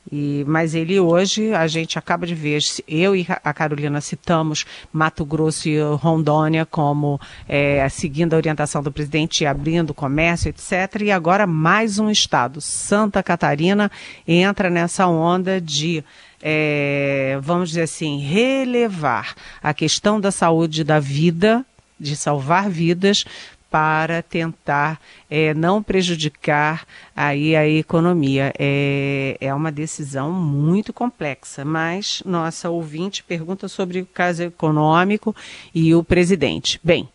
E, 0.09 0.45
mas 0.47 0.73
ele 0.73 0.97
hoje, 0.99 1.53
a 1.53 1.67
gente 1.67 1.99
acaba 1.99 2.25
de 2.25 2.33
ver, 2.33 2.61
eu 2.87 3.13
e 3.13 3.27
a 3.43 3.53
Carolina 3.53 3.99
citamos 3.99 4.65
Mato 4.91 5.25
Grosso 5.25 5.67
e 5.67 5.81
Rondônia 5.81 6.65
como 6.65 7.19
é, 7.45 7.87
seguindo 7.89 8.33
a 8.33 8.37
orientação 8.37 8.81
do 8.81 8.89
presidente 8.89 9.45
abrindo 9.45 9.93
comércio, 9.93 10.47
etc. 10.47 11.01
E 11.01 11.11
agora 11.11 11.45
mais 11.45 11.99
um 11.99 12.09
estado, 12.09 12.61
Santa 12.61 13.21
Catarina, 13.21 13.91
entra 14.25 14.69
nessa 14.69 15.07
onda 15.07 15.59
de 15.59 16.01
é, 16.41 17.37
vamos 17.41 17.69
dizer 17.69 17.83
assim, 17.83 18.19
relevar 18.19 19.35
a 19.61 19.73
questão 19.73 20.19
da 20.19 20.31
saúde 20.31 20.83
da 20.83 20.99
vida, 20.99 21.65
de 21.99 22.15
salvar 22.15 22.69
vidas, 22.69 23.25
para 23.69 24.21
tentar 24.21 24.99
é, 25.29 25.53
não 25.53 25.83
prejudicar 25.83 26.85
aí 27.15 27.55
a 27.55 27.67
economia. 27.67 28.53
É, 28.57 29.37
é 29.41 29.53
uma 29.53 29.71
decisão 29.71 30.31
muito 30.31 30.93
complexa, 30.93 31.65
mas 31.65 32.23
nossa 32.25 32.69
ouvinte 32.69 33.23
pergunta 33.23 33.67
sobre 33.67 33.99
o 33.99 34.05
caso 34.05 34.43
econômico 34.43 35.35
e 35.75 35.93
o 35.93 36.03
presidente. 36.03 36.79
Bem, 36.83 37.09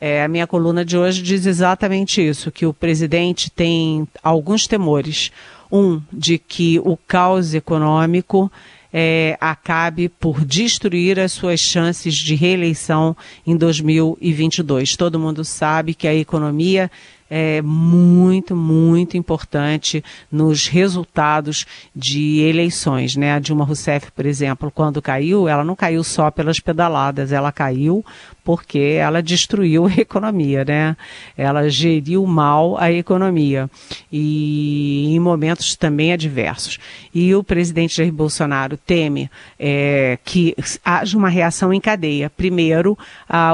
é, 0.00 0.22
a 0.22 0.28
minha 0.28 0.46
coluna 0.46 0.84
de 0.84 0.96
hoje 0.96 1.22
diz 1.22 1.46
exatamente 1.46 2.26
isso, 2.26 2.50
que 2.52 2.66
o 2.66 2.72
presidente 2.72 3.50
tem 3.50 4.06
alguns 4.22 4.66
temores. 4.66 5.32
Um, 5.70 6.00
de 6.12 6.38
que 6.38 6.78
o 6.80 6.96
caos 6.96 7.54
econômico 7.54 8.50
é, 8.92 9.36
acabe 9.40 10.08
por 10.08 10.44
destruir 10.44 11.20
as 11.20 11.32
suas 11.32 11.60
chances 11.60 12.14
de 12.14 12.34
reeleição 12.34 13.16
em 13.46 13.56
2022. 13.56 14.96
Todo 14.96 15.18
mundo 15.18 15.44
sabe 15.44 15.92
que 15.92 16.08
a 16.08 16.14
economia 16.14 16.90
é 17.28 17.60
muito, 17.62 18.54
muito 18.54 19.16
importante 19.16 20.02
nos 20.30 20.68
resultados 20.68 21.66
de 21.94 22.40
eleições. 22.40 23.16
Né? 23.16 23.32
A 23.32 23.38
Dilma 23.38 23.64
Rousseff, 23.64 24.10
por 24.12 24.26
exemplo, 24.26 24.70
quando 24.70 25.02
caiu, 25.02 25.48
ela 25.48 25.64
não 25.64 25.76
caiu 25.76 26.02
só 26.04 26.30
pelas 26.30 26.60
pedaladas, 26.60 27.32
ela 27.32 27.52
caiu 27.52 28.04
porque 28.46 28.78
ela 28.78 29.20
destruiu 29.20 29.86
a 29.86 29.92
economia, 29.94 30.64
né? 30.64 30.96
Ela 31.36 31.68
geriu 31.68 32.24
mal 32.24 32.78
a 32.78 32.92
economia 32.92 33.68
e 34.10 35.12
em 35.14 35.18
momentos 35.18 35.74
também 35.74 36.12
adversos. 36.12 36.78
E 37.12 37.34
o 37.34 37.42
presidente 37.42 37.96
Jair 37.96 38.12
Bolsonaro 38.12 38.76
teme 38.76 39.28
é, 39.58 40.16
que 40.24 40.54
haja 40.84 41.18
uma 41.18 41.28
reação 41.28 41.72
em 41.72 41.80
cadeia. 41.80 42.30
Primeiro, 42.30 42.96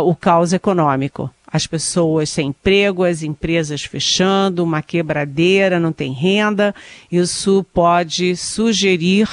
o 0.05 0.15
caos 0.15 0.53
econômico 0.53 1.31
as 1.53 1.67
pessoas 1.67 2.31
sem 2.31 2.49
emprego, 2.49 3.05
as 3.05 3.23
empresas 3.23 3.83
fechando, 3.83 4.65
uma 4.65 4.81
quebradeira, 4.81 5.79
não 5.79 5.93
tem 5.93 6.13
renda. 6.13 6.75
Isso 7.11 7.65
pode 7.75 8.35
sugerir, 8.37 9.29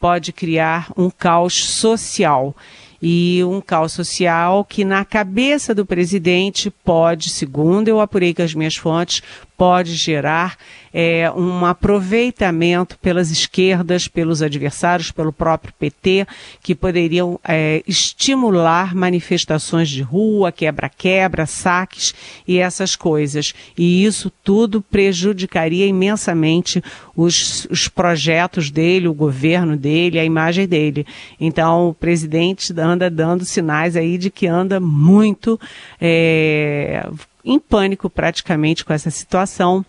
pode 0.00 0.32
criar 0.32 0.92
um 0.96 1.08
caos 1.08 1.54
social 1.54 2.56
e 3.00 3.42
um 3.44 3.60
caos 3.60 3.92
social 3.92 4.64
que 4.64 4.84
na 4.84 5.04
cabeça 5.04 5.74
do 5.74 5.84
presidente 5.84 6.70
pode, 6.70 7.30
segundo 7.30 7.88
eu 7.88 8.00
apurei 8.00 8.32
com 8.32 8.42
as 8.42 8.54
minhas 8.54 8.76
fontes, 8.76 9.22
pode 9.62 9.94
gerar 9.94 10.58
é, 10.92 11.30
um 11.30 11.64
aproveitamento 11.64 12.98
pelas 12.98 13.30
esquerdas, 13.30 14.08
pelos 14.08 14.42
adversários, 14.42 15.12
pelo 15.12 15.32
próprio 15.32 15.72
PT, 15.78 16.26
que 16.60 16.74
poderiam 16.74 17.38
é, 17.46 17.80
estimular 17.86 18.92
manifestações 18.92 19.88
de 19.88 20.02
rua, 20.02 20.50
quebra-quebra, 20.50 21.46
saques 21.46 22.12
e 22.46 22.58
essas 22.58 22.96
coisas. 22.96 23.54
E 23.78 24.04
isso 24.04 24.32
tudo 24.42 24.82
prejudicaria 24.82 25.86
imensamente 25.86 26.82
os, 27.16 27.64
os 27.70 27.86
projetos 27.86 28.68
dele, 28.68 29.06
o 29.06 29.14
governo 29.14 29.76
dele, 29.76 30.18
a 30.18 30.24
imagem 30.24 30.66
dele. 30.66 31.06
Então, 31.38 31.90
o 31.90 31.94
presidente 31.94 32.74
anda 32.76 33.08
dando 33.08 33.44
sinais 33.44 33.94
aí 33.94 34.18
de 34.18 34.28
que 34.28 34.48
anda 34.48 34.80
muito 34.80 35.58
é, 36.00 37.08
em 37.44 37.58
pânico 37.58 38.08
praticamente 38.08 38.84
com 38.84 38.92
essa 38.92 39.10
situação. 39.10 39.84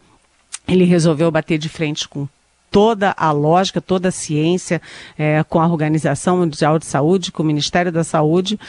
Ele 0.67 0.83
resolveu 0.85 1.29
bater 1.31 1.57
de 1.57 1.69
frente 1.69 2.07
com 2.07 2.27
toda 2.71 3.13
a 3.15 3.31
lógica, 3.31 3.79
toda 3.79 4.09
a 4.09 4.11
ciência, 4.11 4.81
é, 5.17 5.43
com 5.43 5.59
a 5.61 5.67
Organização 5.67 6.37
Mundial 6.37 6.79
de 6.79 6.85
Saúde, 6.85 7.31
com 7.31 7.43
o 7.43 7.45
Ministério 7.45 7.91
da 7.91 8.03
Saúde, 8.03 8.59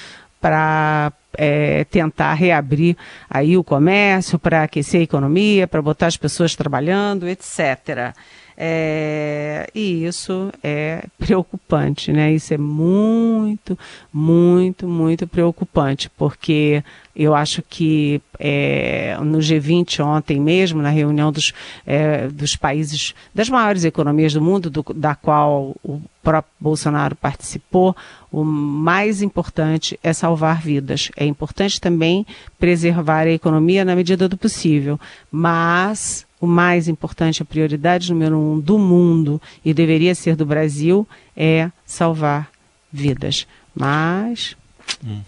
para 0.45 1.11
é, 1.39 1.85
tentar 1.85 2.35
reabrir 2.35 2.99
aí 3.31 3.57
o 3.57 3.65
comércio, 3.65 4.39
para 4.39 4.65
aquecer 4.65 5.01
a 5.01 5.05
economia, 5.05 5.67
para 5.67 5.81
botar 5.81 6.07
as 6.07 6.19
pessoas 6.19 6.55
trabalhando, 6.55 7.27
etc. 7.27 8.13
É, 8.55 9.67
e 9.75 10.05
isso 10.05 10.53
é 10.63 11.07
preocupante, 11.19 12.13
né? 12.13 12.31
Isso 12.31 12.53
é 12.53 12.59
muito, 12.59 13.79
muito, 14.13 14.87
muito 14.87 15.27
preocupante, 15.27 16.11
porque 16.11 16.85
eu 17.17 17.35
acho 17.35 17.63
que 17.63 18.21
é, 18.39 19.17
no 19.23 19.39
G20 19.39 20.05
ontem 20.05 20.39
mesmo, 20.39 20.83
na 20.83 20.91
reunião 20.91 21.33
dos, 21.33 21.55
é, 21.87 22.29
dos 22.29 22.55
países, 22.55 23.15
das 23.35 23.49
maiores 23.49 23.83
economias 23.83 24.35
do 24.35 24.43
mundo, 24.43 24.69
do, 24.69 24.85
da 24.95 25.15
qual 25.15 25.75
o 25.83 26.03
próprio 26.25 26.53
Bolsonaro 26.59 27.15
participou, 27.15 27.95
o 28.33 28.43
mais 28.43 29.23
importante 29.23 30.01
é 30.03 30.13
salvar 30.13 30.61
vidas. 30.61 31.11
É 31.17 31.25
importante 31.25 31.81
também 31.81 32.27
preservar 32.59 33.27
a 33.27 33.31
economia 33.31 33.85
na 33.85 33.95
medida 33.95 34.29
do 34.29 34.37
possível, 34.37 34.99
mas 35.31 36.27
o 36.41 36.47
mais 36.47 36.89
importante, 36.89 37.43
a 37.43 37.45
prioridade 37.45 38.11
número 38.13 38.39
um 38.39 38.59
do 38.59 38.79
mundo 38.79 39.41
e 39.65 39.73
deveria 39.73 40.15
ser 40.15 40.35
do 40.35 40.47
Brasil 40.47 41.07
é 41.37 41.71
salvar 41.85 42.51
vidas. 42.93 43.47
Mas. 43.75 44.57
Hum. 45.05 45.21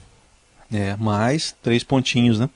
É, 0.72 0.96
mais 0.96 1.54
três 1.62 1.84
pontinhos, 1.84 2.40
né? 2.40 2.50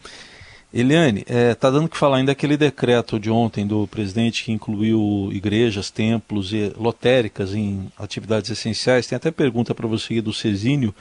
Eliane, 0.72 1.20
está 1.20 1.34
é, 1.34 1.54
tá 1.54 1.70
dando 1.70 1.88
que 1.88 1.97
falar 1.97 2.18
ainda 2.18 2.30
aquele 2.30 2.56
decreto 2.56 3.18
de 3.18 3.28
ontem 3.30 3.66
do 3.66 3.88
presidente 3.88 4.45
que 4.45 4.52
incluiu 4.52 5.28
igrejas, 5.32 5.90
templos 5.90 6.52
e 6.52 6.73
lotéricas 6.76 7.54
em 7.54 7.90
atividades 7.99 8.50
essenciais. 8.50 9.06
Tem 9.06 9.16
até 9.16 9.30
pergunta 9.32 9.75
para 9.75 9.88
você 9.88 10.21
do 10.21 10.32
Cesínio 10.32 10.95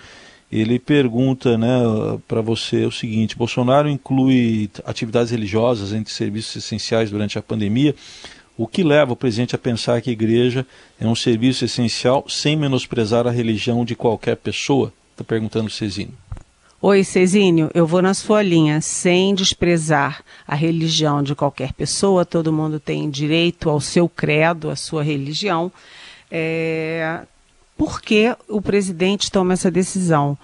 ele 0.51 0.79
pergunta 0.79 1.57
né, 1.57 1.67
para 2.27 2.41
você 2.41 2.85
o 2.85 2.91
seguinte: 2.91 3.37
Bolsonaro 3.37 3.87
inclui 3.87 4.69
atividades 4.83 5.31
religiosas 5.31 5.93
entre 5.93 6.11
serviços 6.11 6.55
essenciais 6.55 7.11
durante 7.11 7.37
a 7.37 7.41
pandemia, 7.41 7.93
o 8.57 8.65
que 8.65 8.83
leva 8.83 9.13
o 9.13 9.15
presidente 9.15 9.55
a 9.55 9.59
pensar 9.59 10.01
que 10.01 10.09
a 10.09 10.13
igreja 10.13 10.65
é 10.99 11.07
um 11.07 11.15
serviço 11.15 11.63
essencial 11.63 12.25
sem 12.27 12.55
menosprezar 12.55 13.27
a 13.27 13.31
religião 13.31 13.85
de 13.85 13.95
qualquer 13.95 14.37
pessoa? 14.37 14.91
Está 15.11 15.23
perguntando 15.23 15.67
o 15.67 15.71
Cezinho. 15.71 16.13
Oi, 16.81 17.03
Cezinho, 17.03 17.69
eu 17.73 17.85
vou 17.85 18.01
na 18.01 18.13
sua 18.13 18.41
linha, 18.41 18.79
sem 18.79 19.35
desprezar 19.35 20.23
a 20.47 20.55
religião 20.55 21.21
de 21.21 21.35
qualquer 21.35 21.73
pessoa, 21.73 22.23
todo 22.25 22.53
mundo 22.53 22.79
tem 22.79 23.09
direito 23.09 23.69
ao 23.69 23.81
seu 23.81 24.07
credo, 24.07 24.69
à 24.69 24.77
sua 24.77 25.03
religião. 25.03 25.69
É, 26.31 27.19
por 27.77 28.01
que 28.01 28.33
o 28.47 28.61
presidente 28.61 29.29
toma 29.29 29.51
essa 29.51 29.69
decisão? 29.69 30.37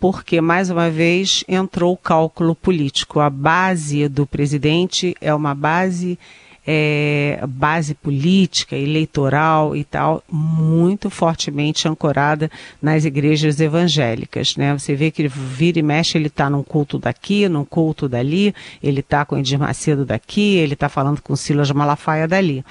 Porque, 0.00 0.40
mais 0.40 0.70
uma 0.70 0.88
vez, 0.88 1.44
entrou 1.46 1.92
o 1.92 1.98
cálculo 1.98 2.54
político. 2.54 3.20
A 3.20 3.28
base 3.28 4.08
do 4.08 4.26
presidente 4.26 5.14
é 5.20 5.34
uma 5.34 5.54
base 5.54 6.18
é, 6.66 7.40
base 7.48 7.94
política, 7.94 8.76
eleitoral 8.76 9.74
e 9.74 9.84
tal, 9.84 10.22
muito 10.30 11.10
fortemente 11.10 11.88
ancorada 11.88 12.50
nas 12.80 13.04
igrejas 13.04 13.60
evangélicas. 13.60 14.56
Né? 14.56 14.72
Você 14.78 14.94
vê 14.94 15.10
que 15.10 15.26
vira 15.28 15.78
e 15.78 15.82
mexe, 15.82 16.16
ele 16.16 16.28
está 16.28 16.48
num 16.48 16.62
culto 16.62 16.98
daqui, 16.98 17.48
num 17.48 17.64
culto 17.64 18.08
dali, 18.08 18.54
ele 18.82 19.00
está 19.00 19.24
com 19.24 19.38
Edir 19.38 19.58
Macedo 19.58 20.04
daqui, 20.04 20.56
ele 20.56 20.74
está 20.74 20.88
falando 20.88 21.20
com 21.20 21.34
Silas 21.34 21.70
Malafaia 21.70 22.28
dali. 22.28 22.64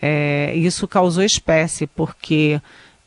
É, 0.00 0.52
isso 0.56 0.86
causou 0.88 1.22
espécie, 1.22 1.86
porque 1.86 2.60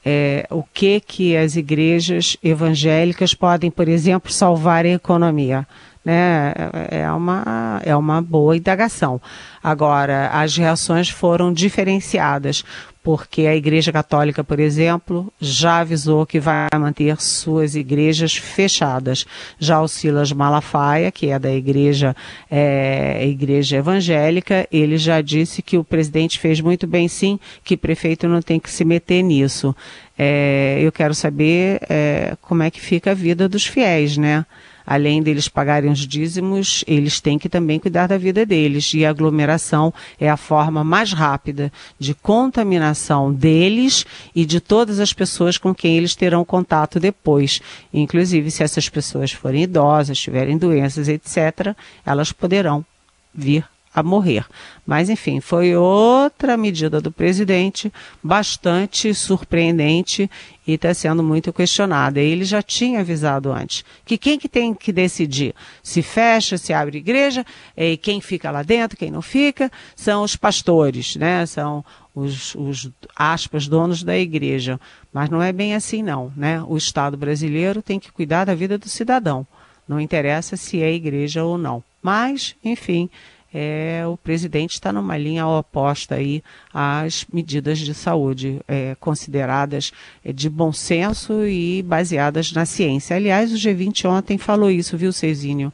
é, 0.05 0.45
o 0.51 0.63
que 0.63 0.99
que 0.99 1.35
as 1.35 1.55
igrejas 1.55 2.37
evangélicas 2.43 3.33
podem, 3.33 3.71
por 3.71 3.87
exemplo, 3.87 4.31
salvar 4.31 4.85
a 4.85 4.89
economia. 4.89 5.67
Né? 6.05 6.53
É, 6.91 7.11
uma, 7.11 7.81
é 7.83 7.95
uma 7.95 8.21
boa 8.21 8.55
indagação. 8.55 9.19
Agora, 9.63 10.29
as 10.29 10.55
reações 10.55 11.09
foram 11.09 11.51
diferenciadas, 11.51 12.63
porque 13.05 13.47
a 13.47 13.55
Igreja 13.55 13.91
Católica, 13.91 14.43
por 14.43 14.59
exemplo, 14.59 15.31
já 15.39 15.79
avisou 15.79 16.25
que 16.25 16.39
vai 16.39 16.67
manter 16.75 17.21
suas 17.21 17.75
igrejas 17.75 18.35
fechadas. 18.35 19.25
Já 19.59 19.79
o 19.79 19.87
Silas 19.87 20.31
Malafaia, 20.31 21.11
que 21.11 21.29
é 21.29 21.37
da 21.37 21.51
Igreja, 21.51 22.15
é, 22.49 23.23
igreja 23.27 23.77
Evangélica, 23.77 24.67
ele 24.71 24.97
já 24.97 25.21
disse 25.21 25.61
que 25.61 25.77
o 25.77 25.83
presidente 25.83 26.39
fez 26.39 26.59
muito 26.61 26.87
bem 26.87 27.07
sim, 27.07 27.39
que 27.63 27.77
prefeito 27.77 28.27
não 28.27 28.41
tem 28.41 28.59
que 28.59 28.71
se 28.71 28.83
meter 28.83 29.21
nisso. 29.21 29.75
É, 30.17 30.79
eu 30.81 30.91
quero 30.91 31.13
saber 31.13 31.81
é, 31.89 32.35
como 32.41 32.63
é 32.63 32.71
que 32.71 32.81
fica 32.81 33.11
a 33.11 33.15
vida 33.15 33.47
dos 33.47 33.67
fiéis, 33.67 34.17
né? 34.17 34.45
Além 34.85 35.21
deles 35.21 35.47
pagarem 35.47 35.91
os 35.91 35.99
dízimos, 35.99 36.83
eles 36.87 37.19
têm 37.19 37.37
que 37.37 37.49
também 37.49 37.79
cuidar 37.79 38.07
da 38.07 38.17
vida 38.17 38.45
deles. 38.45 38.93
E 38.93 39.05
a 39.05 39.09
aglomeração 39.09 39.93
é 40.19 40.29
a 40.29 40.37
forma 40.37 40.83
mais 40.83 41.11
rápida 41.11 41.71
de 41.99 42.13
contaminação 42.13 43.33
deles 43.33 44.05
e 44.35 44.45
de 44.45 44.59
todas 44.59 44.99
as 44.99 45.13
pessoas 45.13 45.57
com 45.57 45.73
quem 45.73 45.97
eles 45.97 46.15
terão 46.15 46.45
contato 46.45 46.99
depois. 46.99 47.61
Inclusive, 47.93 48.51
se 48.51 48.63
essas 48.63 48.87
pessoas 48.89 49.31
forem 49.31 49.63
idosas, 49.63 50.19
tiverem 50.19 50.57
doenças, 50.57 51.07
etc., 51.07 51.75
elas 52.05 52.31
poderão 52.31 52.85
vir 53.33 53.65
a 53.95 54.03
morrer. 54.03 54.45
Mas, 54.85 55.09
enfim, 55.09 55.39
foi 55.39 55.73
outra 55.73 56.57
medida 56.57 56.99
do 56.99 57.09
presidente 57.09 57.91
bastante 58.21 59.13
surpreendente 59.13 60.29
e 60.67 60.73
está 60.73 60.93
sendo 60.93 61.23
muito 61.23 61.53
questionada. 61.53 62.19
Ele 62.19 62.43
já 62.43 62.61
tinha 62.61 62.99
avisado 62.99 63.53
antes 63.53 63.85
que 64.05 64.17
quem 64.17 64.37
que 64.37 64.49
tem 64.49 64.73
que 64.73 64.91
decidir 64.91 65.55
se 65.81 66.01
fecha, 66.01 66.57
se 66.57 66.73
abre 66.73 66.97
igreja, 66.97 67.45
e 67.77 67.95
quem 67.95 68.19
fica 68.19 68.51
lá 68.51 68.63
dentro, 68.63 68.97
quem 68.97 69.09
não 69.09 69.21
fica, 69.21 69.71
são 69.95 70.23
os 70.23 70.35
pastores, 70.35 71.15
né? 71.15 71.45
São 71.45 71.83
os, 72.13 72.53
os 72.55 72.91
aspas 73.15 73.65
donos 73.65 74.03
da 74.03 74.17
igreja. 74.17 74.77
Mas 75.13 75.29
não 75.29 75.41
é 75.41 75.53
bem 75.53 75.73
assim 75.73 76.03
não, 76.03 76.33
né? 76.35 76.61
O 76.67 76.75
Estado 76.75 77.15
brasileiro 77.15 77.81
tem 77.81 77.97
que 77.97 78.11
cuidar 78.11 78.43
da 78.43 78.53
vida 78.53 78.77
do 78.77 78.89
cidadão. 78.89 79.47
Não 79.87 80.01
interessa 80.01 80.57
se 80.57 80.81
é 80.81 80.91
igreja 80.91 81.45
ou 81.45 81.57
não. 81.57 81.81
Mas, 82.01 82.55
enfim, 82.63 83.09
é, 83.57 84.03
o 84.05 84.17
presidente 84.17 84.73
está 84.73 84.91
numa 84.91 85.17
linha 85.17 85.47
oposta 85.47 86.15
aí 86.15 86.43
às 86.73 87.25
medidas 87.31 87.79
de 87.79 87.93
saúde 87.93 88.59
é, 88.67 88.97
consideradas 88.99 89.93
é, 90.25 90.33
de 90.33 90.49
bom 90.49 90.73
senso 90.73 91.45
e 91.45 91.81
baseadas 91.81 92.51
na 92.51 92.65
ciência. 92.65 93.15
Aliás, 93.15 93.53
o 93.53 93.55
G20 93.55 94.09
ontem 94.09 94.37
falou 94.37 94.69
isso, 94.69 94.97
viu, 94.97 95.13
Cezinho? 95.13 95.71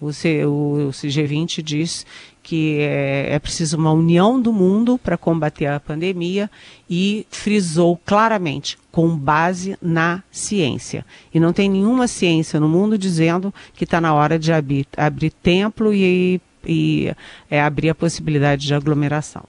O, 0.00 0.12
C, 0.12 0.44
o, 0.44 0.88
o 0.88 0.90
G20 0.90 1.62
diz 1.62 2.04
que 2.42 2.78
é, 2.80 3.34
é 3.34 3.38
preciso 3.38 3.76
uma 3.76 3.92
união 3.92 4.40
do 4.40 4.52
mundo 4.52 4.98
para 4.98 5.16
combater 5.16 5.66
a 5.66 5.78
pandemia 5.78 6.50
e 6.88 7.24
frisou 7.30 7.96
claramente 8.04 8.76
com 8.90 9.16
base 9.16 9.76
na 9.80 10.20
ciência. 10.32 11.06
E 11.32 11.38
não 11.38 11.52
tem 11.52 11.70
nenhuma 11.70 12.08
ciência 12.08 12.58
no 12.58 12.68
mundo 12.68 12.98
dizendo 12.98 13.54
que 13.74 13.84
está 13.84 14.00
na 14.00 14.12
hora 14.14 14.36
de 14.36 14.52
abrir, 14.52 14.86
abrir 14.96 15.30
templo 15.30 15.94
e, 15.94 16.40
e 16.64 17.12
é, 17.50 17.60
abrir 17.60 17.90
a 17.90 17.94
possibilidade 17.94 18.66
de 18.66 18.74
aglomeração. 18.74 19.44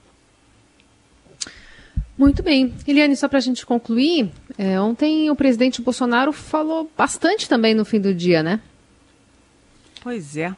Muito 2.16 2.42
bem. 2.42 2.72
Eliane, 2.86 3.16
só 3.16 3.26
para 3.26 3.38
a 3.38 3.42
gente 3.42 3.64
concluir, 3.64 4.30
é, 4.58 4.80
ontem 4.80 5.30
o 5.30 5.36
presidente 5.36 5.80
Bolsonaro 5.80 6.32
falou 6.32 6.90
bastante 6.96 7.48
também 7.48 7.74
no 7.74 7.84
fim 7.84 8.00
do 8.00 8.14
dia, 8.14 8.42
né? 8.42 8.60
Pois 10.02 10.36
é. 10.36 10.54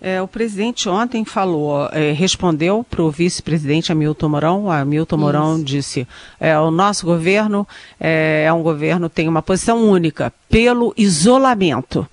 É, 0.00 0.22
o 0.22 0.28
presidente 0.28 0.88
ontem 0.88 1.24
falou, 1.24 1.88
é, 1.90 2.12
respondeu 2.12 2.86
para 2.88 3.02
o 3.02 3.10
vice-presidente 3.10 3.90
Hamilton 3.90 4.28
Mourão. 4.28 4.70
Hamilton 4.70 5.16
Isso. 5.16 5.24
Mourão 5.24 5.62
disse: 5.62 6.06
é, 6.38 6.56
o 6.58 6.70
nosso 6.70 7.04
governo 7.04 7.66
é, 7.98 8.44
é 8.46 8.52
um 8.52 8.62
governo 8.62 9.08
tem 9.08 9.26
uma 9.26 9.42
posição 9.42 9.82
única 9.88 10.32
pelo 10.48 10.94
isolamento. 10.96 12.06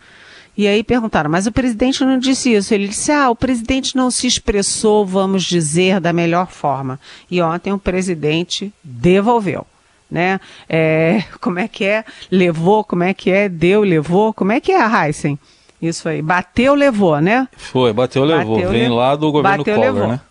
E 0.57 0.67
aí 0.67 0.83
perguntaram, 0.83 1.29
mas 1.29 1.47
o 1.47 1.51
presidente 1.51 2.03
não 2.05 2.17
disse 2.17 2.53
isso. 2.53 2.73
Ele 2.73 2.87
disse: 2.87 3.11
ah, 3.11 3.29
o 3.29 3.35
presidente 3.35 3.95
não 3.95 4.09
se 4.09 4.25
expressou, 4.25 5.05
vamos 5.05 5.43
dizer, 5.43 5.99
da 5.99 6.13
melhor 6.13 6.47
forma. 6.47 6.99
E 7.29 7.41
ontem 7.41 7.73
o 7.73 7.77
presidente 7.77 8.73
devolveu. 8.83 9.65
Né? 10.09 10.39
É, 10.69 11.23
como 11.41 11.59
é 11.59 11.67
que 11.67 11.83
é? 11.83 12.05
Levou, 12.31 12.83
como 12.83 13.03
é 13.03 13.13
que 13.13 13.29
é? 13.31 13.49
Deu, 13.49 13.81
levou, 13.81 14.33
como 14.33 14.51
é 14.51 14.61
que 14.61 14.71
é, 14.71 14.79
Heisen? 14.79 15.37
Isso 15.81 16.07
aí. 16.07 16.21
Bateu, 16.21 16.73
levou, 16.73 17.19
né? 17.19 17.47
Foi, 17.57 17.91
bateu, 17.91 18.23
levou. 18.23 18.55
Bateu, 18.55 18.71
Vem 18.71 18.89
lá 18.89 19.15
do 19.15 19.31
governo 19.31 19.57
bateu, 19.57 19.75
Collor, 19.75 19.93
levou. 19.93 20.07
né? 20.07 20.21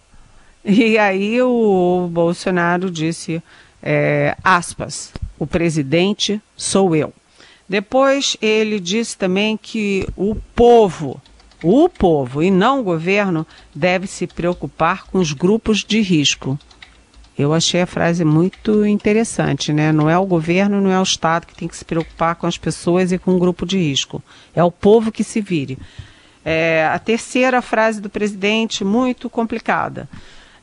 E 0.65 0.97
aí 0.97 1.43
o 1.43 2.09
Bolsonaro 2.11 2.91
disse, 2.91 3.43
é, 3.83 4.35
aspas, 4.43 5.13
o 5.39 5.47
presidente 5.47 6.41
sou 6.57 6.97
eu. 6.97 7.13
Depois 7.69 8.37
ele 8.43 8.79
disse 8.79 9.17
também 9.17 9.57
que 9.57 10.07
o 10.17 10.37
povo, 10.55 11.21
o 11.63 11.89
povo 11.89 12.43
e 12.43 12.51
não 12.51 12.81
o 12.81 12.85
governo, 12.85 13.47
deve 13.75 14.07
se 14.07 14.27
preocupar 14.27 15.07
com 15.07 15.19
os 15.19 15.33
grupos 15.33 15.83
de 15.83 16.01
risco. 16.01 16.59
Eu 17.37 17.53
achei 17.53 17.83
a 17.83 17.87
frase 17.87 18.25
muito 18.25 18.87
interessante, 18.87 19.73
né? 19.73 19.91
Não 19.91 20.09
é 20.09 20.17
o 20.17 20.27
governo, 20.27 20.81
não 20.81 20.91
é 20.91 21.01
o 21.01 21.03
Estado 21.03 21.47
que 21.47 21.55
tem 21.55 21.67
que 21.67 21.77
se 21.77 21.85
preocupar 21.85 22.37
com 22.37 22.47
as 22.47 22.57
pessoas 22.57 23.11
e 23.11 23.19
com 23.19 23.35
o 23.35 23.39
grupo 23.39 23.67
de 23.67 23.77
risco. 23.77 24.23
É 24.55 24.63
o 24.63 24.71
povo 24.71 25.11
que 25.11 25.25
se 25.25 25.41
vire. 25.41 25.77
É, 26.45 26.89
a 26.93 26.99
terceira 26.99 27.61
frase 27.61 28.01
do 28.01 28.09
presidente, 28.09 28.85
muito 28.85 29.29
complicada. 29.29 30.09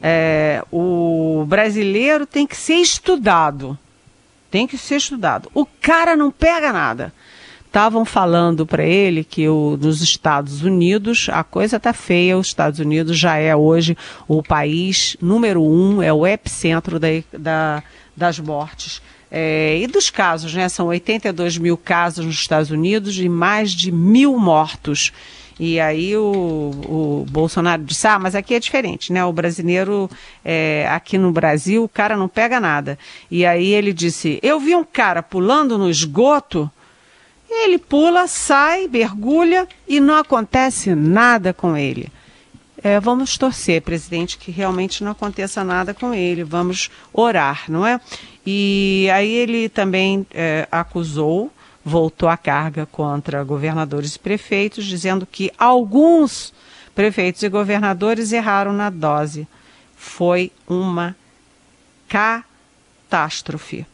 É, 0.02 0.64
o 0.72 1.44
brasileiro 1.46 2.26
tem 2.26 2.48
que 2.48 2.56
ser 2.56 2.76
estudado. 2.76 3.78
Tem 4.52 4.68
que 4.68 4.78
ser 4.78 4.98
estudado. 4.98 5.50
O 5.54 5.66
cara 5.66 6.16
não 6.16 6.30
pega 6.30 6.72
nada 6.72 7.12
estavam 7.72 8.04
falando 8.04 8.66
para 8.66 8.84
ele 8.84 9.24
que 9.24 9.48
o, 9.48 9.78
nos 9.82 10.02
Estados 10.02 10.62
Unidos 10.62 11.30
a 11.32 11.42
coisa 11.42 11.78
está 11.78 11.94
feia. 11.94 12.38
Os 12.38 12.48
Estados 12.48 12.80
Unidos 12.80 13.18
já 13.18 13.38
é 13.38 13.56
hoje 13.56 13.98
o 14.28 14.44
país 14.44 15.16
número 15.22 15.64
um, 15.64 16.04
é 16.04 16.12
o 16.12 16.28
epicentro 16.28 17.00
da, 17.00 17.08
da, 17.32 17.82
das 18.16 18.38
mortes. 18.40 19.02
É, 19.32 19.80
e 19.80 19.88
dos 19.88 20.10
casos, 20.10 20.54
né? 20.54 20.68
São 20.68 20.88
82 20.88 21.58
mil 21.58 21.78
casos 21.78 22.26
nos 22.26 22.36
Estados 22.36 22.70
Unidos 22.70 23.18
e 23.18 23.30
mais 23.30 23.72
de 23.72 23.90
mil 23.90 24.38
mortos. 24.38 25.14
E 25.64 25.80
aí 25.80 26.18
o, 26.18 26.72
o 26.90 27.26
Bolsonaro 27.30 27.84
disse, 27.84 28.08
ah, 28.08 28.18
mas 28.18 28.34
aqui 28.34 28.56
é 28.56 28.60
diferente, 28.60 29.14
né? 29.14 29.24
O 29.24 29.32
brasileiro, 29.32 30.10
é, 30.44 30.88
aqui 30.90 31.20
no 31.20 31.32
Brasil, 31.32 31.84
o 31.84 31.88
cara 31.88 32.18
não 32.18 32.28
pega 32.28 32.60
nada. 32.60 32.98
E 33.30 33.46
aí 33.46 33.72
ele 33.72 33.94
disse, 33.94 34.40
eu 34.42 34.60
vi 34.60 34.76
um 34.76 34.84
cara 34.84 35.22
pulando 35.22 35.78
no 35.78 35.88
esgoto 35.88 36.68
ele 37.52 37.78
pula, 37.78 38.28
sai, 38.28 38.88
mergulha 38.88 39.68
e 39.86 40.00
não 40.00 40.16
acontece 40.16 40.96
nada 40.96 41.54
com 41.54 41.76
ele. 41.76 42.08
É, 42.82 43.00
vamos 43.00 43.38
torcer, 43.38 43.82
presidente, 43.82 44.38
que 44.38 44.50
realmente 44.52 45.04
não 45.04 45.12
aconteça 45.12 45.64
nada 45.64 45.94
com 45.94 46.14
ele. 46.14 46.44
Vamos 46.44 46.90
orar, 47.14 47.66
não 47.68 47.86
é? 47.86 48.00
E 48.48 49.08
aí 49.14 49.32
ele 49.32 49.70
também 49.70 50.26
é, 50.32 50.68
acusou, 50.72 51.52
voltou 51.84 52.30
a 52.30 52.38
carga 52.38 52.86
contra 52.86 53.44
governadores 53.44 54.16
e 54.16 54.20
prefeitos, 54.20 54.86
dizendo 54.86 55.26
que 55.26 55.52
alguns 55.58 56.54
prefeitos 56.94 57.44
e 57.44 57.50
governadores 57.50 58.32
erraram 58.32 58.74
na 58.74 58.90
dose. 58.90 59.48
Foi 59.96 60.52
uma 60.68 61.16
catástrofe 62.08 63.86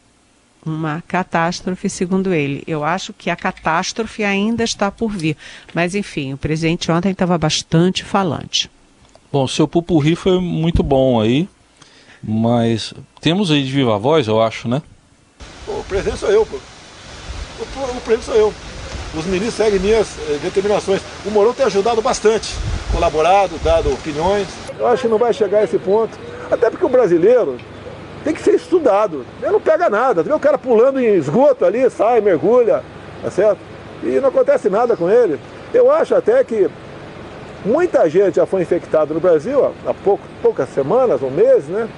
uma 0.68 1.02
catástrofe, 1.06 1.88
segundo 1.88 2.32
ele. 2.32 2.62
Eu 2.66 2.84
acho 2.84 3.12
que 3.12 3.30
a 3.30 3.36
catástrofe 3.36 4.22
ainda 4.22 4.62
está 4.62 4.90
por 4.90 5.10
vir. 5.10 5.36
Mas, 5.74 5.94
enfim, 5.94 6.34
o 6.34 6.36
presidente 6.38 6.90
ontem 6.90 7.12
estava 7.12 7.38
bastante 7.38 8.04
falante. 8.04 8.70
Bom, 9.32 9.46
seu 9.46 9.66
pupurri 9.66 10.14
foi 10.14 10.40
muito 10.40 10.82
bom 10.82 11.20
aí, 11.20 11.48
mas 12.22 12.94
temos 13.20 13.50
aí 13.50 13.64
de 13.64 13.72
viva 13.72 13.98
voz, 13.98 14.26
eu 14.26 14.40
acho, 14.40 14.68
né? 14.68 14.82
O 15.66 15.82
presidente 15.84 16.18
sou 16.18 16.30
eu, 16.30 16.46
pô. 16.46 16.58
O, 17.60 17.62
o 17.62 18.00
presidente 18.00 18.24
sou 18.24 18.34
eu. 18.34 18.54
Os 19.14 19.24
ministros 19.24 19.54
seguem 19.54 19.80
minhas 19.80 20.08
eh, 20.28 20.38
determinações. 20.42 21.00
O 21.24 21.30
Mourão 21.30 21.52
tem 21.52 21.66
ajudado 21.66 22.02
bastante, 22.02 22.54
colaborado, 22.92 23.58
dado 23.64 23.92
opiniões. 23.92 24.46
Eu 24.78 24.86
acho 24.86 25.02
que 25.02 25.08
não 25.08 25.18
vai 25.18 25.32
chegar 25.32 25.58
a 25.58 25.64
esse 25.64 25.78
ponto. 25.78 26.18
Até 26.50 26.70
porque 26.70 26.84
o 26.84 26.88
brasileiro, 26.88 27.58
tem 28.24 28.34
que 28.34 28.42
ser 28.42 28.54
estudado. 28.54 29.24
Ele 29.40 29.52
não 29.52 29.60
pega 29.60 29.88
nada. 29.88 30.22
Vê 30.22 30.32
o 30.32 30.38
cara 30.38 30.58
pulando 30.58 31.00
em 31.00 31.14
esgoto 31.14 31.64
ali, 31.64 31.88
sai, 31.90 32.20
mergulha, 32.20 32.82
tá 33.22 33.30
certo? 33.30 33.58
E 34.02 34.20
não 34.20 34.28
acontece 34.28 34.68
nada 34.68 34.96
com 34.96 35.08
ele. 35.08 35.40
Eu 35.72 35.90
acho 35.90 36.14
até 36.14 36.42
que 36.44 36.68
muita 37.64 38.08
gente 38.08 38.36
já 38.36 38.46
foi 38.46 38.62
infectada 38.62 39.12
no 39.12 39.20
Brasil 39.20 39.72
há 39.86 39.94
pouco, 39.94 40.22
poucas 40.42 40.68
semanas 40.70 41.22
ou 41.22 41.30
meses, 41.30 41.68
né? 41.68 41.88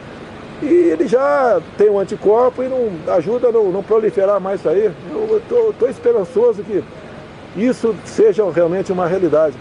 E 0.63 0.67
ele 0.67 1.09
já 1.09 1.61
tem 1.79 1.89
um 1.89 1.99
anticorpo 1.99 2.63
e 2.63 2.69
não 2.69 2.91
ajuda 3.15 3.49
a 3.49 3.53
não, 3.53 3.73
não 3.73 3.83
proliferar 3.83 4.41
mais 4.41 4.61
isso 4.61 4.69
aí. 4.69 4.91
Eu 5.11 5.39
estou 5.39 5.89
esperançoso 5.89 6.63
que 6.63 6.85
isso 7.57 7.97
seja 8.05 8.49
realmente 8.51 8.93
uma 8.93 9.07
realidade. 9.07 9.57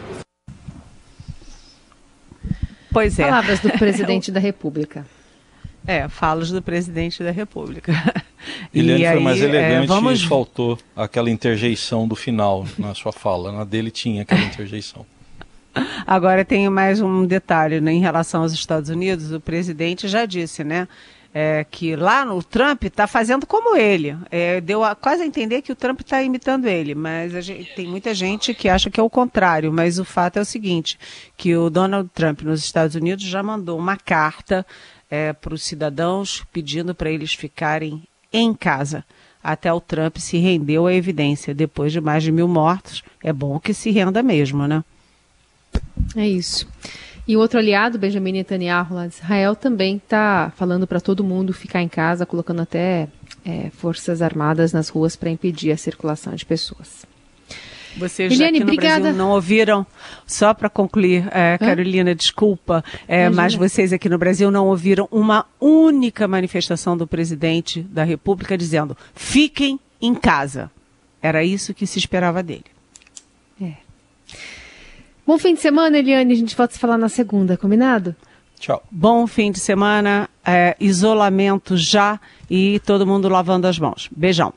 Pois 2.92 3.18
é. 3.18 3.24
Palavras 3.24 3.60
do 3.60 3.70
presidente 3.78 4.32
da 4.32 4.40
República. 4.40 5.06
É, 5.88 6.08
falas 6.08 6.52
do 6.52 6.62
presidente 6.62 7.24
da 7.24 7.32
República. 7.32 7.94
Eliane 8.74 9.16
foi 9.16 9.24
mais 9.24 9.42
é, 9.42 9.46
elegante 9.46 9.84
é, 9.86 9.88
vamos... 9.88 10.22
e 10.22 10.28
faltou 10.28 10.78
aquela 10.96 11.30
interjeição 11.30 12.08
do 12.08 12.16
final 12.16 12.66
na 12.78 12.94
sua 12.94 13.12
fala. 13.12 13.52
Na 13.52 13.64
dele 13.64 13.90
tinha 13.90 14.24
aquela 14.24 14.42
interjeição. 14.42 15.06
Agora 16.06 16.46
tenho 16.46 16.72
mais 16.72 17.02
um 17.02 17.26
detalhe 17.26 17.80
né, 17.80 17.92
em 17.92 18.00
relação 18.00 18.42
aos 18.42 18.54
Estados 18.54 18.90
Unidos. 18.90 19.32
O 19.32 19.40
presidente 19.40 20.08
já 20.08 20.26
disse, 20.26 20.64
né? 20.64 20.88
É, 21.32 21.64
que 21.70 21.96
lá 21.96 22.26
no 22.26 22.42
Trump 22.42 22.86
está 22.86 23.06
fazendo 23.06 23.46
como 23.46 23.78
ele. 23.78 24.18
É, 24.32 24.60
deu 24.60 24.84
a, 24.84 24.96
quase 24.96 25.22
a 25.22 25.26
entender 25.26 25.62
que 25.62 25.72
o 25.72 25.76
Trump 25.76 26.02
está 26.02 26.24
imitando 26.24 26.66
ele, 26.66 26.96
mas 26.96 27.34
gente, 27.46 27.76
tem 27.76 27.88
muita 27.88 28.16
gente 28.16 28.52
que 28.52 28.68
acha 28.68 28.90
que 28.90 29.00
é 29.00 29.04
o 29.04 29.10
contrário. 29.12 29.72
Mas 29.72 30.00
o 30.00 30.06
fato 30.06 30.38
é 30.38 30.42
o 30.42 30.46
seguinte: 30.46 30.98
que 31.38 31.56
o 31.56 31.70
Donald 31.70 32.10
Trump 32.16 32.42
nos 32.42 32.64
Estados 32.64 32.96
Unidos 32.96 33.24
já 33.26 33.44
mandou 33.44 33.78
uma 33.78 33.96
carta 33.96 34.66
é, 35.10 35.32
para 35.32 35.54
os 35.54 35.62
cidadãos, 35.62 36.44
pedindo 36.52 36.96
para 36.96 37.12
eles 37.12 37.34
ficarem 37.34 38.04
em 38.34 38.54
casa. 38.54 39.04
Até 39.44 39.72
o 39.72 39.80
Trump 39.80 40.18
se 40.18 40.38
rendeu 40.38 40.86
à 40.86 40.94
evidência. 40.94 41.54
Depois 41.54 41.92
de 41.92 42.02
mais 42.02 42.24
de 42.24 42.32
mil 42.32 42.48
mortos, 42.48 43.04
é 43.24 43.32
bom 43.32 43.60
que 43.60 43.74
se 43.74 43.90
renda 43.90 44.22
mesmo, 44.22 44.68
né? 44.68 44.84
É 46.16 46.28
isso. 46.28 46.68
E 47.28 47.38
o 47.38 47.40
outro 47.40 47.60
aliado, 47.60 48.00
Benjamin 48.00 48.32
Netanyahu, 48.32 48.96
lá 48.96 49.06
de 49.06 49.14
Israel, 49.14 49.56
também 49.56 49.98
está 49.98 50.52
falando 50.56 50.88
para 50.88 51.00
todo 51.00 51.24
mundo 51.24 51.54
ficar 51.54 51.82
em 51.82 51.88
casa, 51.88 52.26
colocando 52.26 52.62
até 52.62 53.08
é, 53.46 53.70
forças 53.70 54.22
armadas 54.22 54.74
nas 54.74 54.90
ruas 54.90 55.16
para 55.16 55.30
impedir 55.30 55.72
a 55.72 55.78
circulação 55.78 56.34
de 56.34 56.44
pessoas. 56.44 57.06
Vocês 57.98 58.32
Eliane, 58.32 58.58
aqui 58.58 58.66
no 58.66 58.72
obrigada. 58.72 59.02
Brasil 59.02 59.18
não 59.18 59.30
ouviram, 59.30 59.86
só 60.26 60.54
para 60.54 60.70
concluir, 60.70 61.28
é, 61.32 61.58
Carolina, 61.58 62.16
desculpa, 62.16 62.84
é, 63.08 63.30
mas 63.30 63.54
vocês 63.54 63.92
aqui 63.94 64.08
no 64.10 64.18
Brasil 64.18 64.50
não 64.50 64.68
ouviram 64.68 65.08
uma 65.12 65.46
única 65.60 66.28
manifestação 66.28 66.96
do 66.98 67.06
presidente 67.06 67.82
da 67.82 68.04
República 68.04 68.58
dizendo 68.58 68.98
fiquem 69.14 69.80
em 70.02 70.16
casa. 70.16 70.72
Era 71.22 71.44
isso 71.44 71.74
que 71.74 71.86
se 71.86 72.00
esperava 72.00 72.42
dele. 72.42 72.66
Bom 75.30 75.38
fim 75.38 75.54
de 75.54 75.60
semana, 75.60 75.96
Eliane. 76.00 76.34
A 76.34 76.36
gente 76.36 76.56
volta 76.56 76.74
a 76.74 76.74
se 76.74 76.80
falar 76.80 76.98
na 76.98 77.08
segunda, 77.08 77.56
combinado? 77.56 78.16
Tchau. 78.60 78.82
Bom 78.90 79.28
fim 79.28 79.52
de 79.52 79.60
semana, 79.60 80.28
é, 80.44 80.76
isolamento 80.80 81.78
já 81.78 82.20
e 82.50 82.80
todo 82.80 83.06
mundo 83.06 83.30
lavando 83.30 83.68
as 83.68 83.78
mãos. 83.78 84.10
Beijão. 84.12 84.52